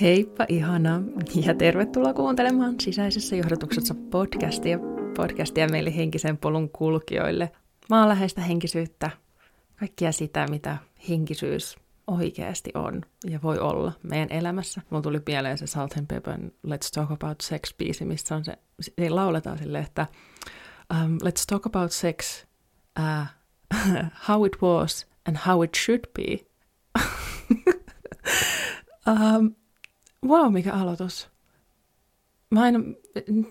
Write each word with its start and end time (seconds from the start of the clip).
Heippa 0.00 0.44
ihana 0.48 1.02
ja 1.46 1.54
tervetuloa 1.54 2.14
kuuntelemaan 2.14 2.80
sisäisessä 2.80 3.36
johdotuksessa 3.36 3.94
podcastia, 4.10 4.78
podcastia 5.16 5.68
meille 5.68 5.96
henkisen 5.96 6.38
polun 6.38 6.70
kulkijoille. 6.70 7.52
Maanläheistä 7.90 8.40
henkisyyttä, 8.40 9.10
kaikkia 9.76 10.12
sitä, 10.12 10.46
mitä 10.50 10.76
henkisyys 11.08 11.76
oikeasti 12.06 12.70
on 12.74 13.02
ja 13.30 13.42
voi 13.42 13.58
olla 13.58 13.92
meidän 14.02 14.28
elämässä. 14.30 14.82
Mulla 14.90 15.02
tuli 15.02 15.20
mieleen 15.26 15.58
se 15.58 15.66
Salt 15.66 15.96
and 15.96 16.06
Pepper 16.06 16.38
Let's 16.66 16.90
Talk 16.94 17.10
About 17.10 17.38
Sex-biisi, 17.42 18.04
missä 18.04 18.36
on 18.36 18.44
se, 18.44 18.58
se 18.80 19.10
lauletaan 19.10 19.58
silleen, 19.58 19.84
että 19.84 20.06
um, 20.94 21.18
Let's 21.24 21.44
talk 21.46 21.66
about 21.66 21.92
sex, 21.92 22.44
uh, 22.98 23.26
how 24.28 24.46
it 24.46 24.62
was 24.62 25.06
and 25.28 25.36
how 25.46 25.64
it 25.64 25.74
should 25.74 26.04
be. 26.14 26.46
um, 29.06 29.54
wow, 30.28 30.52
mikä 30.52 30.72
aloitus. 30.72 31.30
Mä 32.50 32.62
aina 32.62 32.78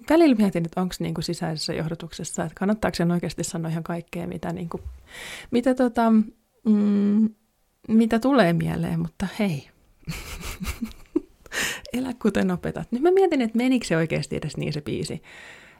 välillä 0.10 0.36
mietin, 0.36 0.66
että 0.66 0.82
onko 0.82 0.96
niinku 1.00 1.22
sisäisessä 1.22 1.74
johdotuksessa, 1.74 2.44
että 2.44 2.56
kannattaako 2.60 2.96
sen 2.96 3.12
oikeasti 3.12 3.44
sanoa 3.44 3.72
ihan 3.72 3.84
kaikkea, 3.84 4.28
mitä, 4.28 4.54
niinku, 4.54 4.80
mitä, 5.52 5.76
tota, 5.76 6.12
mm, 6.66 7.30
mitä 7.88 8.20
tulee 8.20 8.54
mieleen, 8.54 9.00
mutta 9.00 9.28
hei. 9.40 9.70
Elä 11.94 12.14
kuten 12.22 12.52
opetat. 12.52 12.92
Nyt 12.92 13.02
mä 13.02 13.12
mietin, 13.12 13.42
että 13.42 13.58
menikö 13.58 13.86
se 13.86 13.98
oikeasti 13.98 14.36
edes 14.36 14.58
niin 14.58 14.74
se 14.74 14.82
biisi. 14.82 15.22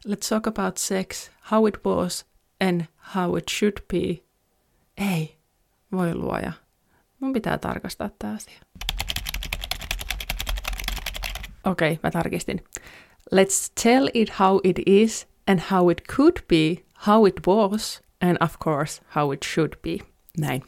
Let's 0.08 0.30
talk 0.30 0.48
about 0.48 0.78
sex, 0.78 1.30
how 1.52 1.68
it 1.68 1.86
was 1.86 2.26
and 2.62 2.82
how 3.16 3.38
it 3.38 3.44
should 3.50 3.78
be. 3.94 4.24
Ei, 5.12 5.38
voi 5.92 6.16
luoja. 6.16 6.52
Mun 7.20 7.34
pitää 7.34 7.58
tarkastaa 7.58 8.10
tämä 8.20 8.34
asia. 8.34 8.60
Okei, 11.66 11.92
okay, 11.92 12.00
mä 12.04 12.12
tarkistin. 12.12 12.64
Let's 13.36 13.72
tell 13.84 14.08
it 14.14 14.30
how 14.40 14.60
it 14.64 14.80
is 14.86 15.28
and 15.48 15.60
how 15.72 15.92
it 15.92 16.02
could 16.16 16.38
be, 16.48 16.84
how 17.08 17.28
it 17.28 17.36
was 17.48 18.04
and 18.22 18.38
of 18.42 18.54
course 18.64 19.02
how 19.16 19.34
it 19.34 19.40
should 19.46 19.74
be. 19.82 19.98
Näin. 20.40 20.64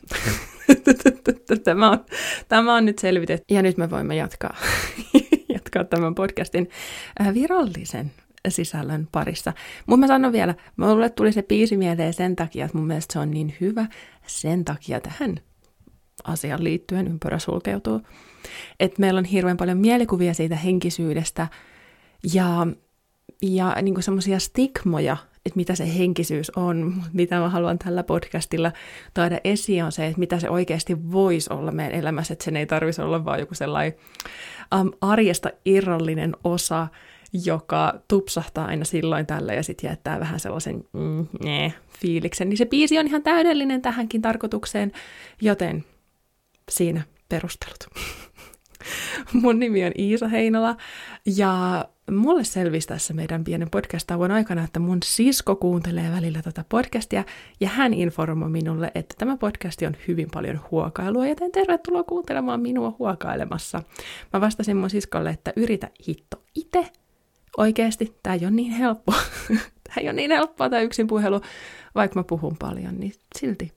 tämä, 1.63 1.91
on, 1.91 2.05
tämä 2.47 2.75
on 2.75 2.85
nyt 2.85 2.99
selvitetty. 2.99 3.53
Ja 3.53 3.61
nyt 3.61 3.77
me 3.77 3.89
voimme 3.89 4.15
jatkaa, 4.15 4.55
jatkaa 5.53 5.83
tämän 5.83 6.15
podcastin 6.15 6.69
äh, 7.21 7.33
virallisen 7.33 8.11
sisällön 8.49 9.07
parissa. 9.11 9.53
Mutta 9.85 9.99
mä 9.99 10.07
sanon 10.07 10.31
vielä, 10.31 10.55
mulle 10.77 11.09
tuli 11.09 11.31
se 11.31 11.43
biisi 11.43 11.77
mieleen 11.77 12.13
sen 12.13 12.35
takia, 12.35 12.65
että 12.65 12.77
mun 12.77 12.87
mielestä 12.87 13.13
se 13.13 13.19
on 13.19 13.31
niin 13.31 13.55
hyvä. 13.61 13.85
Sen 14.27 14.65
takia 14.65 15.01
tähän 15.01 15.39
asian 16.23 16.63
liittyen 16.63 17.07
ympärä 17.07 17.39
sulkeutuu. 17.39 18.01
Että 18.79 19.01
meillä 19.01 19.17
on 19.17 19.25
hirveän 19.25 19.57
paljon 19.57 19.77
mielikuvia 19.77 20.33
siitä 20.33 20.55
henkisyydestä 20.55 21.47
ja, 22.33 22.67
ja 23.41 23.75
niin 23.81 24.03
semmoisia 24.03 24.39
stigmoja, 24.39 25.17
että 25.45 25.57
mitä 25.57 25.75
se 25.75 25.97
henkisyys 25.97 26.49
on, 26.55 27.03
mitä 27.13 27.39
mä 27.39 27.49
haluan 27.49 27.79
tällä 27.79 28.03
podcastilla 28.03 28.71
taida 29.13 29.39
esiin 29.43 29.83
on 29.83 29.91
se, 29.91 30.05
että 30.05 30.19
mitä 30.19 30.39
se 30.39 30.49
oikeasti 30.49 31.11
voisi 31.11 31.53
olla 31.53 31.71
meidän 31.71 31.99
elämässä, 31.99 32.33
että 32.33 32.45
sen 32.45 32.57
ei 32.57 32.65
tarvitsisi 32.65 33.01
olla 33.01 33.25
vaan 33.25 33.39
joku 33.39 33.55
sellainen 33.55 33.99
um, 34.79 34.91
arjesta 35.01 35.49
irrallinen 35.65 36.35
osa, 36.43 36.87
joka 37.45 37.93
tupsahtaa 38.07 38.65
aina 38.65 38.85
silloin 38.85 39.25
tällä 39.25 39.53
ja 39.53 39.63
sitten 39.63 39.89
jättää 39.89 40.19
vähän 40.19 40.39
sellaisen 40.39 40.83
mm, 40.93 41.27
nee, 41.43 41.73
fiiliksen. 41.99 42.49
Niin 42.49 42.57
se 42.57 42.65
biisi 42.65 42.99
on 42.99 43.07
ihan 43.07 43.23
täydellinen 43.23 43.81
tähänkin 43.81 44.21
tarkoitukseen, 44.21 44.91
joten 45.41 45.85
siinä 46.71 47.01
perustelut. 47.29 47.87
Mun 49.41 49.59
nimi 49.59 49.85
on 49.85 49.91
Iisa 49.99 50.27
Heinola 50.27 50.77
ja 51.25 51.85
mulle 52.11 52.43
selvisi 52.43 52.87
tässä 52.87 53.13
meidän 53.13 53.43
pienen 53.43 53.69
podcast-tauon 53.69 54.31
aikana, 54.31 54.63
että 54.63 54.79
mun 54.79 54.97
sisko 55.03 55.55
kuuntelee 55.55 56.11
välillä 56.11 56.41
tätä 56.41 56.65
podcastia 56.69 57.23
ja 57.59 57.69
hän 57.69 57.93
informoi 57.93 58.49
minulle, 58.49 58.91
että 58.95 59.15
tämä 59.17 59.37
podcasti 59.37 59.85
on 59.85 59.95
hyvin 60.07 60.27
paljon 60.33 60.61
huokailua, 60.71 61.27
joten 61.27 61.51
tervetuloa 61.51 62.03
kuuntelemaan 62.03 62.61
minua 62.61 62.95
huokailemassa. 62.99 63.83
Mä 64.33 64.41
vastasin 64.41 64.77
mun 64.77 64.89
siskolle, 64.89 65.29
että 65.29 65.53
yritä 65.55 65.89
hitto 66.07 66.43
itse. 66.55 66.91
Oikeasti, 67.57 68.15
tämä 68.23 68.33
ei 68.33 68.39
ole 68.41 68.51
niin 68.51 68.71
helppo. 68.71 69.13
tämä 69.83 69.95
ei 69.97 70.05
ole 70.05 70.13
niin 70.13 70.31
helppoa 70.31 70.69
tämä 70.69 70.81
yksin 70.81 71.07
puhelu, 71.07 71.41
vaikka 71.95 72.19
mä 72.19 72.23
puhun 72.23 72.57
paljon, 72.57 72.99
niin 72.99 73.13
silti 73.39 73.71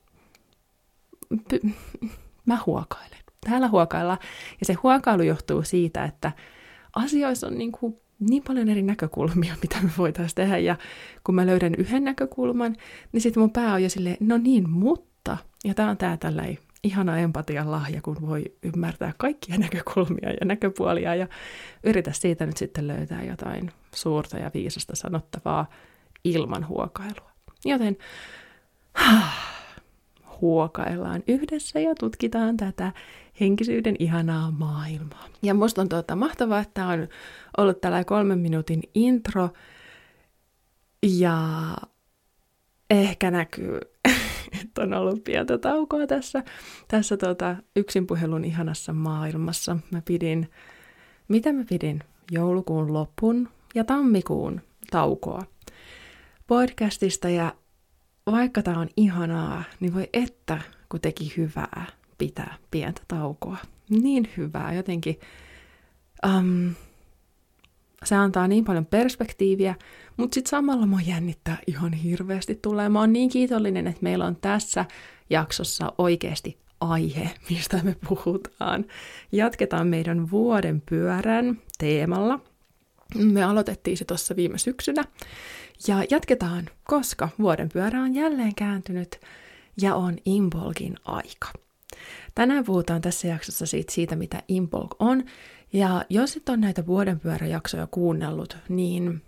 Py- 1.53 1.69
mä 2.45 2.57
huokailen. 2.65 3.20
Täällä 3.49 3.67
huokaillaan. 3.67 4.19
Ja 4.59 4.65
se 4.65 4.73
huokailu 4.73 5.23
johtuu 5.23 5.63
siitä, 5.63 6.03
että 6.03 6.31
asioissa 6.95 7.47
on 7.47 7.57
niin, 7.57 7.71
kuin 7.71 7.97
niin 8.19 8.43
paljon 8.43 8.69
eri 8.69 8.81
näkökulmia, 8.81 9.55
mitä 9.63 9.77
me 9.83 9.89
voitaisiin 9.97 10.35
tehdä. 10.35 10.57
Ja 10.57 10.75
kun 11.23 11.35
mä 11.35 11.45
löydän 11.45 11.75
yhden 11.77 12.03
näkökulman, 12.03 12.75
niin 13.11 13.21
sitten 13.21 13.41
mun 13.41 13.51
pää 13.51 13.73
on 13.73 13.83
jo 13.83 13.89
silleen, 13.89 14.17
no 14.19 14.37
niin, 14.37 14.69
mutta. 14.69 15.37
Ja 15.65 15.73
tää 15.73 15.89
on 15.89 15.97
tää 15.97 16.17
tällainen 16.17 16.57
ihana 16.83 17.17
empatian 17.17 17.71
lahja, 17.71 18.01
kun 18.01 18.17
voi 18.21 18.43
ymmärtää 18.63 19.13
kaikkia 19.17 19.57
näkökulmia 19.67 20.29
ja 20.29 20.45
näköpuolia 20.45 21.15
ja 21.15 21.27
yritä 21.83 22.11
siitä 22.13 22.45
nyt 22.45 22.57
sitten 22.57 22.87
löytää 22.87 23.23
jotain 23.23 23.71
suurta 23.95 24.37
ja 24.37 24.51
viisasta 24.53 24.95
sanottavaa 24.95 25.69
ilman 26.23 26.67
huokailua. 26.67 27.31
Joten 27.65 27.97
huokaillaan 30.41 31.23
yhdessä 31.27 31.79
ja 31.79 31.95
tutkitaan 31.95 32.57
tätä 32.57 32.91
henkisyyden 33.39 33.95
ihanaa 33.99 34.51
maailmaa. 34.51 35.27
Ja 35.41 35.53
musta 35.53 35.81
on 35.81 35.89
tuota 35.89 36.15
mahtavaa, 36.15 36.59
että 36.59 36.87
on 36.87 37.07
ollut 37.57 37.81
tällainen 37.81 38.05
kolmen 38.05 38.39
minuutin 38.39 38.81
intro 38.95 39.49
ja 41.03 41.75
ehkä 42.89 43.31
näkyy, 43.31 43.79
että 44.61 44.81
on 44.81 44.93
ollut 44.93 45.23
pientä 45.23 45.57
taukoa 45.57 46.07
tässä, 46.07 46.43
tässä 46.87 47.17
tuota 47.17 47.55
yksinpuhelun 47.75 48.45
ihanassa 48.45 48.93
maailmassa. 48.93 49.77
Mä 49.91 50.01
pidin, 50.05 50.51
mitä 51.27 51.53
mä 51.53 51.63
pidin? 51.69 52.03
Joulukuun 52.31 52.93
lopun 52.93 53.49
ja 53.75 53.83
tammikuun 53.83 54.61
taukoa 54.91 55.43
podcastista 56.47 57.29
ja 57.29 57.53
vaikka 58.25 58.61
tämä 58.61 58.79
on 58.79 58.89
ihanaa, 58.97 59.63
niin 59.79 59.93
voi 59.93 60.09
että, 60.13 60.61
kun 60.89 61.01
teki 61.01 61.33
hyvää 61.37 61.85
pitää 62.21 62.57
pientä 62.71 63.01
taukoa. 63.07 63.57
Niin 63.89 64.29
hyvää 64.37 64.73
jotenkin. 64.73 65.19
Um, 66.25 66.75
se 68.05 68.15
antaa 68.15 68.47
niin 68.47 68.65
paljon 68.65 68.85
perspektiiviä, 68.85 69.75
mutta 70.17 70.35
sitten 70.35 70.49
samalla 70.49 70.85
mua 70.85 70.99
jännittää 71.05 71.57
ihan 71.67 71.93
hirveästi 71.93 72.59
tulee. 72.61 72.89
Mä 72.89 72.99
oon 72.99 73.13
niin 73.13 73.29
kiitollinen, 73.29 73.87
että 73.87 74.03
meillä 74.03 74.25
on 74.25 74.35
tässä 74.35 74.85
jaksossa 75.29 75.93
oikeasti 75.97 76.57
aihe, 76.79 77.29
mistä 77.49 77.79
me 77.83 77.95
puhutaan. 78.07 78.85
Jatketaan 79.31 79.87
meidän 79.87 80.31
vuoden 80.31 80.81
pyörän 80.89 81.61
teemalla. 81.77 82.39
Me 83.15 83.43
aloitettiin 83.43 83.97
se 83.97 84.05
tuossa 84.05 84.35
viime 84.35 84.57
syksynä. 84.57 85.03
Ja 85.87 86.03
jatketaan, 86.09 86.69
koska 86.83 87.29
vuoden 87.39 87.69
pyörä 87.69 88.01
on 88.01 88.15
jälleen 88.15 88.55
kääntynyt 88.55 89.19
ja 89.81 89.95
on 89.95 90.17
Imbolgin 90.25 90.95
aika. 91.05 91.47
Tänään 92.35 92.63
puhutaan 92.63 93.01
tässä 93.01 93.27
jaksossa 93.27 93.65
siitä, 93.65 93.93
siitä 93.93 94.15
mitä 94.15 94.43
Imbolg 94.47 94.95
on. 94.99 95.23
Ja 95.73 96.05
jos 96.09 96.37
et 96.37 96.49
ole 96.49 96.57
näitä 96.57 96.85
vuoden 96.85 97.19
pyöräjaksoja 97.19 97.87
kuunnellut, 97.87 98.57
niin 98.69 99.21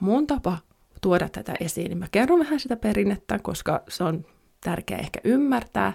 mun 0.00 0.26
tapa 0.26 0.58
tuoda 1.00 1.28
tätä 1.28 1.54
esiin, 1.60 1.88
niin 1.88 1.98
mä 1.98 2.06
kerron 2.10 2.38
vähän 2.38 2.60
sitä 2.60 2.76
perinnettä, 2.76 3.38
koska 3.38 3.82
se 3.88 4.04
on 4.04 4.26
tärkeää 4.64 5.00
ehkä 5.00 5.20
ymmärtää, 5.24 5.92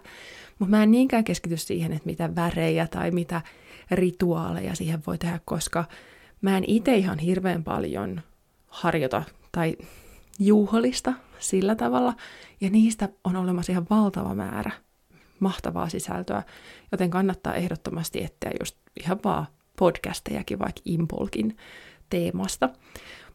mutta 0.59 0.69
mä 0.69 0.83
en 0.83 0.91
niinkään 0.91 1.23
keskity 1.23 1.57
siihen, 1.57 1.93
että 1.93 2.05
mitä 2.05 2.35
värejä 2.35 2.87
tai 2.87 3.11
mitä 3.11 3.41
rituaaleja 3.91 4.75
siihen 4.75 5.03
voi 5.07 5.17
tehdä, 5.17 5.39
koska 5.45 5.85
mä 6.41 6.57
en 6.57 6.63
itse 6.67 6.95
ihan 6.95 7.19
hirveän 7.19 7.63
paljon 7.63 8.21
harjoita 8.67 9.23
tai 9.51 9.77
juhlista 10.39 11.13
sillä 11.39 11.75
tavalla, 11.75 12.13
ja 12.61 12.69
niistä 12.69 13.09
on 13.23 13.35
olemassa 13.35 13.71
ihan 13.71 13.87
valtava 13.89 14.35
määrä 14.35 14.71
mahtavaa 15.39 15.89
sisältöä, 15.89 16.43
joten 16.91 17.09
kannattaa 17.09 17.55
ehdottomasti 17.55 18.23
etsiä 18.23 18.51
just 18.59 18.77
ihan 18.99 19.19
vaan 19.23 19.47
podcastejakin 19.79 20.59
vaikka 20.59 20.81
Impulkin 20.85 21.57
teemasta. 22.09 22.69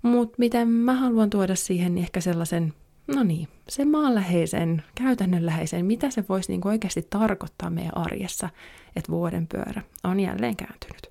Mutta 0.02 0.34
miten 0.38 0.68
mä 0.68 0.94
haluan 0.94 1.30
tuoda 1.30 1.56
siihen 1.56 1.94
niin 1.94 2.02
ehkä 2.04 2.20
sellaisen, 2.20 2.74
no 3.14 3.22
niin, 3.22 3.48
sen 3.68 3.90
maanläheisen, 3.90 4.82
käytännönläheisen, 4.94 5.86
mitä 5.86 6.10
se 6.10 6.24
voisi 6.28 6.52
niinku 6.52 6.68
oikeasti 6.68 7.06
tarkoittaa 7.10 7.70
meidän 7.70 7.96
arjessa, 7.96 8.48
että 8.96 9.12
vuoden 9.12 9.46
pyörä 9.46 9.82
on 10.04 10.20
jälleen 10.20 10.56
kääntynyt. 10.56 11.10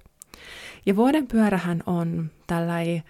Ja 0.85 0.95
vuoden 0.95 1.27
pyörähän 1.27 1.83
on 1.85 2.31
tällainen 2.47 3.03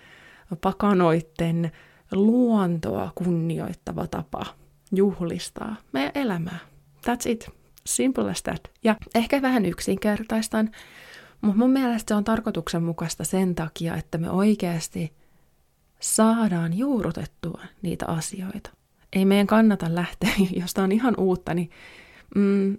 pakanoitten 0.62 1.72
luontoa 2.12 3.12
kunnioittava 3.16 4.08
tapa 4.08 4.46
juhlistaa 4.92 5.76
meidän 5.92 6.12
elämää. 6.16 6.60
That's 7.08 7.30
it. 7.30 7.61
Simple 7.86 8.32
as 8.32 8.44
that. 8.44 8.62
Ja 8.84 8.96
ehkä 9.16 9.42
vähän 9.42 9.66
yksinkertaistan, 9.66 10.72
Mutta 11.42 11.58
mun 11.58 11.72
mielestä 11.72 12.10
se 12.10 12.16
on 12.16 12.24
tarkoituksenmukaista 12.24 13.24
sen 13.24 13.56
takia, 13.56 13.96
että 13.96 14.18
me 14.18 14.30
oikeasti 14.30 15.14
saadaan 16.00 16.78
juurutettua 16.78 17.62
niitä 17.82 18.06
asioita. 18.08 18.70
Ei 19.14 19.26
meidän 19.26 19.48
kannata 19.48 19.96
lähteä, 19.96 20.30
jos 20.62 20.74
tämä 20.74 20.84
on 20.84 20.92
ihan 20.92 21.16
uutta, 21.18 21.54
niin 21.54 21.70
mm, 22.36 22.78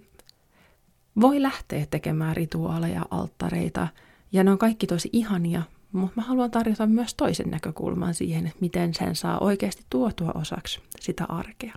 voi 1.21 1.41
lähteä 1.41 1.85
tekemään 1.85 2.35
rituaaleja, 2.35 3.05
alttareita, 3.11 3.87
ja 4.31 4.43
ne 4.43 4.51
on 4.51 4.57
kaikki 4.57 4.87
tosi 4.87 5.09
ihania, 5.11 5.61
mutta 5.91 6.21
mä 6.21 6.27
haluan 6.27 6.51
tarjota 6.51 6.87
myös 6.87 7.15
toisen 7.15 7.49
näkökulman 7.49 8.13
siihen, 8.13 8.47
että 8.47 8.57
miten 8.61 8.93
sen 8.93 9.15
saa 9.15 9.39
oikeasti 9.39 9.83
tuotua 9.89 10.31
osaksi 10.35 10.79
sitä 10.99 11.25
arkea. 11.29 11.73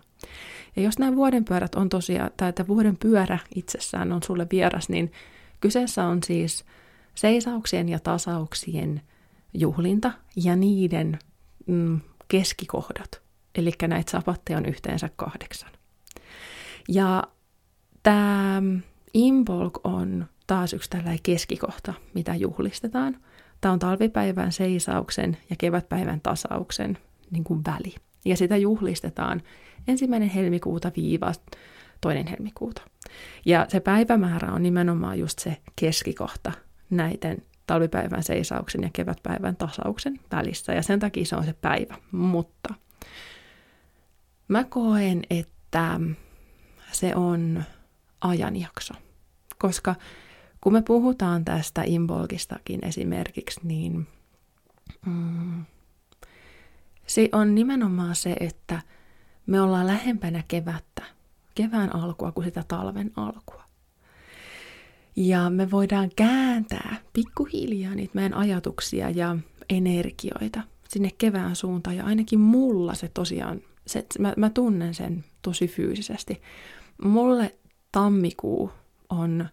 Ja 0.76 0.82
jos 0.82 0.98
nämä 0.98 1.16
vuoden 1.16 1.44
pyörät 1.44 1.74
on 1.74 1.88
tosiaan, 1.88 2.30
tai 2.36 2.48
että 2.48 2.66
vuoden 2.66 2.96
pyörä 2.96 3.38
itsessään 3.54 4.12
on 4.12 4.22
sulle 4.22 4.46
vieras, 4.50 4.88
niin 4.88 5.12
kyseessä 5.60 6.04
on 6.04 6.22
siis 6.22 6.64
seisauksien 7.14 7.88
ja 7.88 7.98
tasauksien 7.98 9.02
juhlinta 9.54 10.12
ja 10.36 10.56
niiden 10.56 11.18
mm, 11.66 12.00
keskikohdat. 12.28 13.20
Eli 13.54 13.72
näitä 13.88 14.10
sapatteja 14.10 14.58
on 14.58 14.66
yhteensä 14.66 15.10
kahdeksan. 15.16 15.70
Ja 16.88 17.22
tämä 18.02 18.62
Imbolg 19.14 19.86
on 19.86 20.26
taas 20.46 20.72
yksi 20.72 20.90
tällainen 20.90 21.22
keskikohta, 21.22 21.94
mitä 22.14 22.34
juhlistetaan. 22.34 23.16
Tämä 23.60 23.72
on 23.72 23.78
talvipäivän 23.78 24.52
seisauksen 24.52 25.36
ja 25.50 25.56
kevätpäivän 25.56 26.20
tasauksen 26.20 26.98
niin 27.30 27.44
kuin 27.44 27.64
väli. 27.66 27.94
Ja 28.24 28.36
sitä 28.36 28.56
juhlistetaan 28.56 29.42
ensimmäinen 29.88 30.28
helmikuuta 30.28 30.92
viiva 30.96 31.32
toinen 32.00 32.26
helmikuuta. 32.26 32.82
Ja 33.44 33.66
se 33.68 33.80
päivämäärä 33.80 34.52
on 34.52 34.62
nimenomaan 34.62 35.18
just 35.18 35.38
se 35.38 35.56
keskikohta 35.76 36.52
näiden 36.90 37.42
talvipäivän 37.66 38.22
seisauksen 38.22 38.82
ja 38.82 38.90
kevätpäivän 38.92 39.56
tasauksen 39.56 40.20
välissä. 40.32 40.72
Ja 40.72 40.82
sen 40.82 41.00
takia 41.00 41.24
se 41.24 41.36
on 41.36 41.44
se 41.44 41.52
päivä. 41.52 41.94
Mutta 42.12 42.74
mä 44.48 44.64
koen, 44.64 45.22
että 45.30 46.00
se 46.92 47.14
on 47.14 47.64
ajanjakso. 48.20 48.94
Koska 49.58 49.94
kun 50.60 50.72
me 50.72 50.82
puhutaan 50.82 51.44
tästä 51.44 51.82
imbolgistakin 51.86 52.86
esimerkiksi, 52.86 53.60
niin 53.64 54.06
mm, 55.06 55.64
se 57.06 57.28
on 57.32 57.54
nimenomaan 57.54 58.16
se, 58.16 58.36
että 58.40 58.82
me 59.46 59.60
ollaan 59.60 59.86
lähempänä 59.86 60.42
kevättä, 60.48 61.02
kevään 61.54 61.94
alkua 61.94 62.32
kuin 62.32 62.44
sitä 62.44 62.64
talven 62.68 63.10
alkua. 63.16 63.62
Ja 65.16 65.50
me 65.50 65.70
voidaan 65.70 66.10
kääntää 66.16 66.96
pikkuhiljaa 67.12 67.94
niitä 67.94 68.14
meidän 68.14 68.34
ajatuksia 68.34 69.10
ja 69.10 69.36
energioita 69.70 70.60
sinne 70.88 71.10
kevään 71.18 71.56
suuntaan. 71.56 71.96
Ja 71.96 72.04
ainakin 72.04 72.40
mulla 72.40 72.94
se 72.94 73.08
tosiaan, 73.08 73.60
se, 73.86 74.06
mä, 74.18 74.34
mä 74.36 74.50
tunnen 74.50 74.94
sen 74.94 75.24
tosi 75.42 75.68
fyysisesti. 75.68 76.42
Mulle 77.02 77.54
tammikuu 77.92 78.70
on 79.08 79.48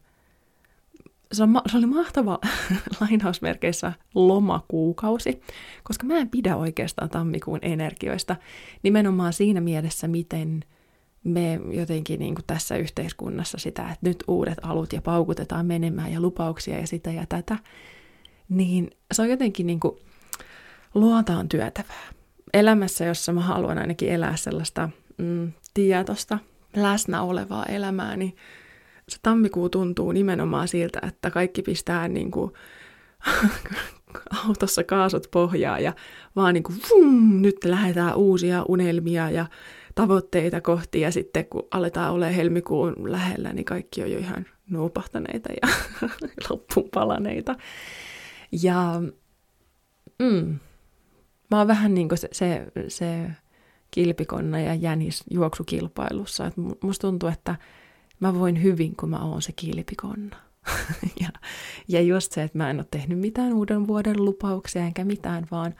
se, 1.33 1.43
on, 1.43 1.61
se 1.71 1.77
oli 1.77 1.85
mahtava 1.85 2.39
lainausmerkeissä 3.01 3.93
lomakuukausi, 4.15 5.41
koska 5.83 6.05
mä 6.05 6.17
en 6.17 6.29
pidä 6.29 6.55
oikeastaan 6.55 7.09
tammikuun 7.09 7.59
energioista 7.61 8.35
nimenomaan 8.83 9.33
siinä 9.33 9.61
mielessä, 9.61 10.07
miten 10.07 10.63
me 11.23 11.59
jotenkin 11.71 12.19
niin 12.19 12.35
kuin 12.35 12.45
tässä 12.47 12.75
yhteiskunnassa 12.75 13.57
sitä, 13.57 13.81
että 13.81 14.09
nyt 14.09 14.23
uudet 14.27 14.57
alut 14.61 14.93
ja 14.93 15.01
paukutetaan 15.01 15.65
menemään 15.65 16.13
ja 16.13 16.21
lupauksia 16.21 16.79
ja 16.79 16.87
sitä 16.87 17.11
ja 17.11 17.25
tätä, 17.29 17.57
niin 18.49 18.91
se 19.11 19.21
on 19.21 19.29
jotenkin 19.29 19.67
niin 19.67 19.79
kuin 19.79 19.97
luotaan 20.93 21.49
työtävää. 21.49 22.03
Elämässä, 22.53 23.05
jossa 23.05 23.33
mä 23.33 23.41
haluan 23.41 23.77
ainakin 23.77 24.09
elää 24.09 24.35
sellaista 24.35 24.89
mm, 25.17 25.51
tietosta, 25.73 26.39
läsnä 26.75 27.21
olevaa 27.21 27.65
elämää, 27.65 28.17
niin 28.17 28.35
se 29.09 29.17
tammikuu 29.21 29.69
tuntuu 29.69 30.11
nimenomaan 30.11 30.67
siltä, 30.67 30.99
että 31.07 31.31
kaikki 31.31 31.61
pistää 31.61 32.07
niin 32.07 32.31
kuin 32.31 32.51
autossa 34.47 34.83
kaasut 34.83 35.27
pohjaa 35.31 35.79
ja 35.79 35.93
vaan 36.35 36.53
niin 36.53 36.63
kuin 36.63 36.79
vum, 36.89 37.41
nyt 37.41 37.55
lähdetään 37.65 38.15
uusia 38.15 38.65
unelmia 38.67 39.29
ja 39.29 39.45
tavoitteita 39.95 40.61
kohti 40.61 41.01
ja 41.01 41.11
sitten 41.11 41.45
kun 41.45 41.67
aletaan 41.71 42.13
olla 42.13 42.25
helmikuun 42.25 43.11
lähellä, 43.11 43.53
niin 43.53 43.65
kaikki 43.65 44.03
on 44.03 44.11
jo 44.11 44.19
ihan 44.19 44.45
nuupahtaneita 44.69 45.49
ja 45.61 45.73
loppuun 46.49 46.89
palaneita. 46.93 47.55
Ja 48.51 49.01
mm, 50.19 50.59
mä 51.51 51.57
oon 51.57 51.67
vähän 51.67 51.93
niin 51.93 52.09
kuin 52.09 52.17
se, 52.17 52.29
se, 52.31 52.67
se 52.87 53.31
kilpikonna 53.91 54.59
ja 54.59 54.73
jänis 54.73 55.23
juoksukilpailussa. 55.31 56.45
Et 56.45 56.53
musta 56.83 57.07
tuntuu, 57.07 57.29
että 57.29 57.55
mä 58.23 58.39
voin 58.39 58.63
hyvin, 58.63 58.95
kun 58.95 59.09
mä 59.09 59.19
oon 59.19 59.41
se 59.41 59.51
kilpikonna. 59.51 60.37
ja, 61.21 61.29
ja 61.87 62.01
just 62.01 62.31
se, 62.31 62.43
että 62.43 62.57
mä 62.57 62.69
en 62.69 62.77
ole 62.77 62.85
tehnyt 62.91 63.19
mitään 63.19 63.53
uuden 63.53 63.87
vuoden 63.87 64.25
lupauksia 64.25 64.85
enkä 64.85 65.05
mitään, 65.05 65.47
vaan 65.51 65.75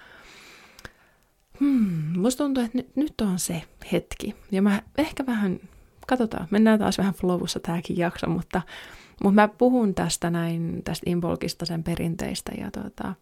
hmm, 1.60 2.19
musta 2.19 2.44
tuntuu, 2.44 2.63
että 2.63 2.78
nyt, 2.78 2.95
nyt 2.95 3.22
on 3.22 3.40
se 3.40 3.62
hetki. 3.92 4.36
Ja 4.51 4.62
mä 4.62 4.81
ehkä 4.98 5.25
vähän, 5.25 5.60
katsotaan, 6.07 6.48
mennään 6.51 6.80
taas 6.80 6.98
vähän 6.98 7.13
flowussa 7.13 7.60
tämäkin 7.60 7.98
jakso, 7.98 8.30
mutta, 8.30 8.62
mutta 9.24 9.42
mä 9.42 9.48
puhun 9.48 9.95
tästä 9.95 10.30
näin, 10.30 10.81
tästä 10.84 11.10
Imbolkista 11.10 11.66
sen 11.66 11.84
perinteistä 11.84 12.51
ja 12.57 12.72
tota, 12.72 13.16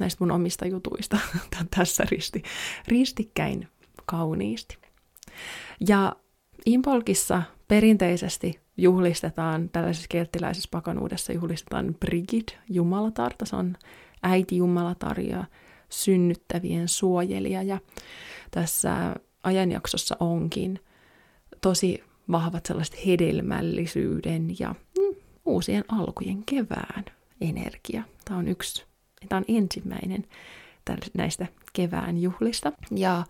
näistä 0.00 0.24
mun 0.24 0.30
omista 0.30 0.66
jutuista 0.66 1.18
tässä 1.76 2.04
risti, 2.10 2.42
ristikkäin 2.88 3.68
kauniisti. 4.06 4.78
Ja 5.88 6.16
Impolkissa 6.66 7.42
perinteisesti 7.68 8.67
juhlistetaan, 8.78 9.68
tällaisessa 9.68 10.06
kelttiläisessä 10.08 10.68
pakanuudessa 10.72 11.32
juhlistetaan 11.32 11.96
Brigid, 12.00 12.48
jumalatarta, 12.68 13.44
se 13.44 13.56
on 13.56 13.76
äiti 14.22 14.56
jumalatar 14.56 15.20
ja 15.20 15.44
synnyttävien 15.88 16.88
suojelija. 16.88 17.62
Ja 17.62 17.78
tässä 18.50 19.16
ajanjaksossa 19.42 20.16
onkin 20.20 20.80
tosi 21.60 22.04
vahvat 22.30 22.66
sellaiset 22.66 23.06
hedelmällisyyden 23.06 24.56
ja 24.58 24.74
mm, 24.98 25.16
uusien 25.44 25.84
alkujen 25.88 26.42
kevään 26.46 27.04
energia. 27.40 28.02
Tämä 28.24 28.38
on 28.38 28.48
yksi, 28.48 28.84
tämä 29.28 29.38
on 29.38 29.44
ensimmäinen 29.48 30.24
näistä 31.14 31.46
kevään 31.72 32.18
juhlista. 32.18 32.72
Ja 32.90 33.24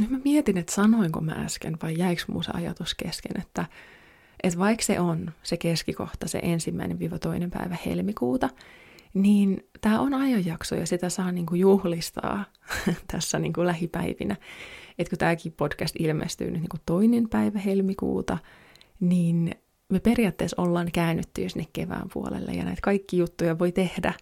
nyt 0.00 0.10
mä 0.10 0.18
mietin, 0.24 0.58
että 0.58 0.72
sanoinko 0.72 1.20
mä 1.20 1.32
äsken 1.32 1.76
vai 1.82 1.98
jäikö 1.98 2.22
mun 2.28 2.44
se 2.44 2.50
ajatus 2.54 2.94
kesken, 2.94 3.40
että, 3.40 3.66
että 4.44 4.58
vaikka 4.58 4.84
se 4.84 5.00
on 5.00 5.32
se 5.42 5.56
keskikohta, 5.56 6.28
se 6.28 6.40
ensimmäinen 6.42 6.98
viiva 6.98 7.18
toinen 7.18 7.50
päivä 7.50 7.76
helmikuuta, 7.86 8.48
niin 9.14 9.66
tämä 9.80 10.00
on 10.00 10.14
ajanjakso 10.14 10.74
ja 10.74 10.86
sitä 10.86 11.08
saa 11.08 11.32
niinku 11.32 11.54
juhlistaa 11.54 12.44
tässä 13.12 13.38
niinku 13.38 13.66
lähipäivinä. 13.66 14.36
Että 14.98 15.10
kun 15.10 15.18
tämäkin 15.18 15.52
podcast 15.52 15.94
ilmestyy 15.98 16.50
nyt 16.50 16.60
niinku 16.60 16.76
toinen 16.86 17.28
päivä 17.28 17.58
helmikuuta, 17.58 18.38
niin 19.00 19.54
me 19.88 20.00
periaatteessa 20.00 20.62
ollaan 20.62 20.92
käännytty 20.92 21.42
jo 21.42 21.48
sinne 21.48 21.66
kevään 21.72 22.08
puolelle 22.12 22.52
ja 22.52 22.64
näitä 22.64 22.80
kaikki 22.82 23.18
juttuja 23.18 23.58
voi 23.58 23.72
tehdä 23.72 24.14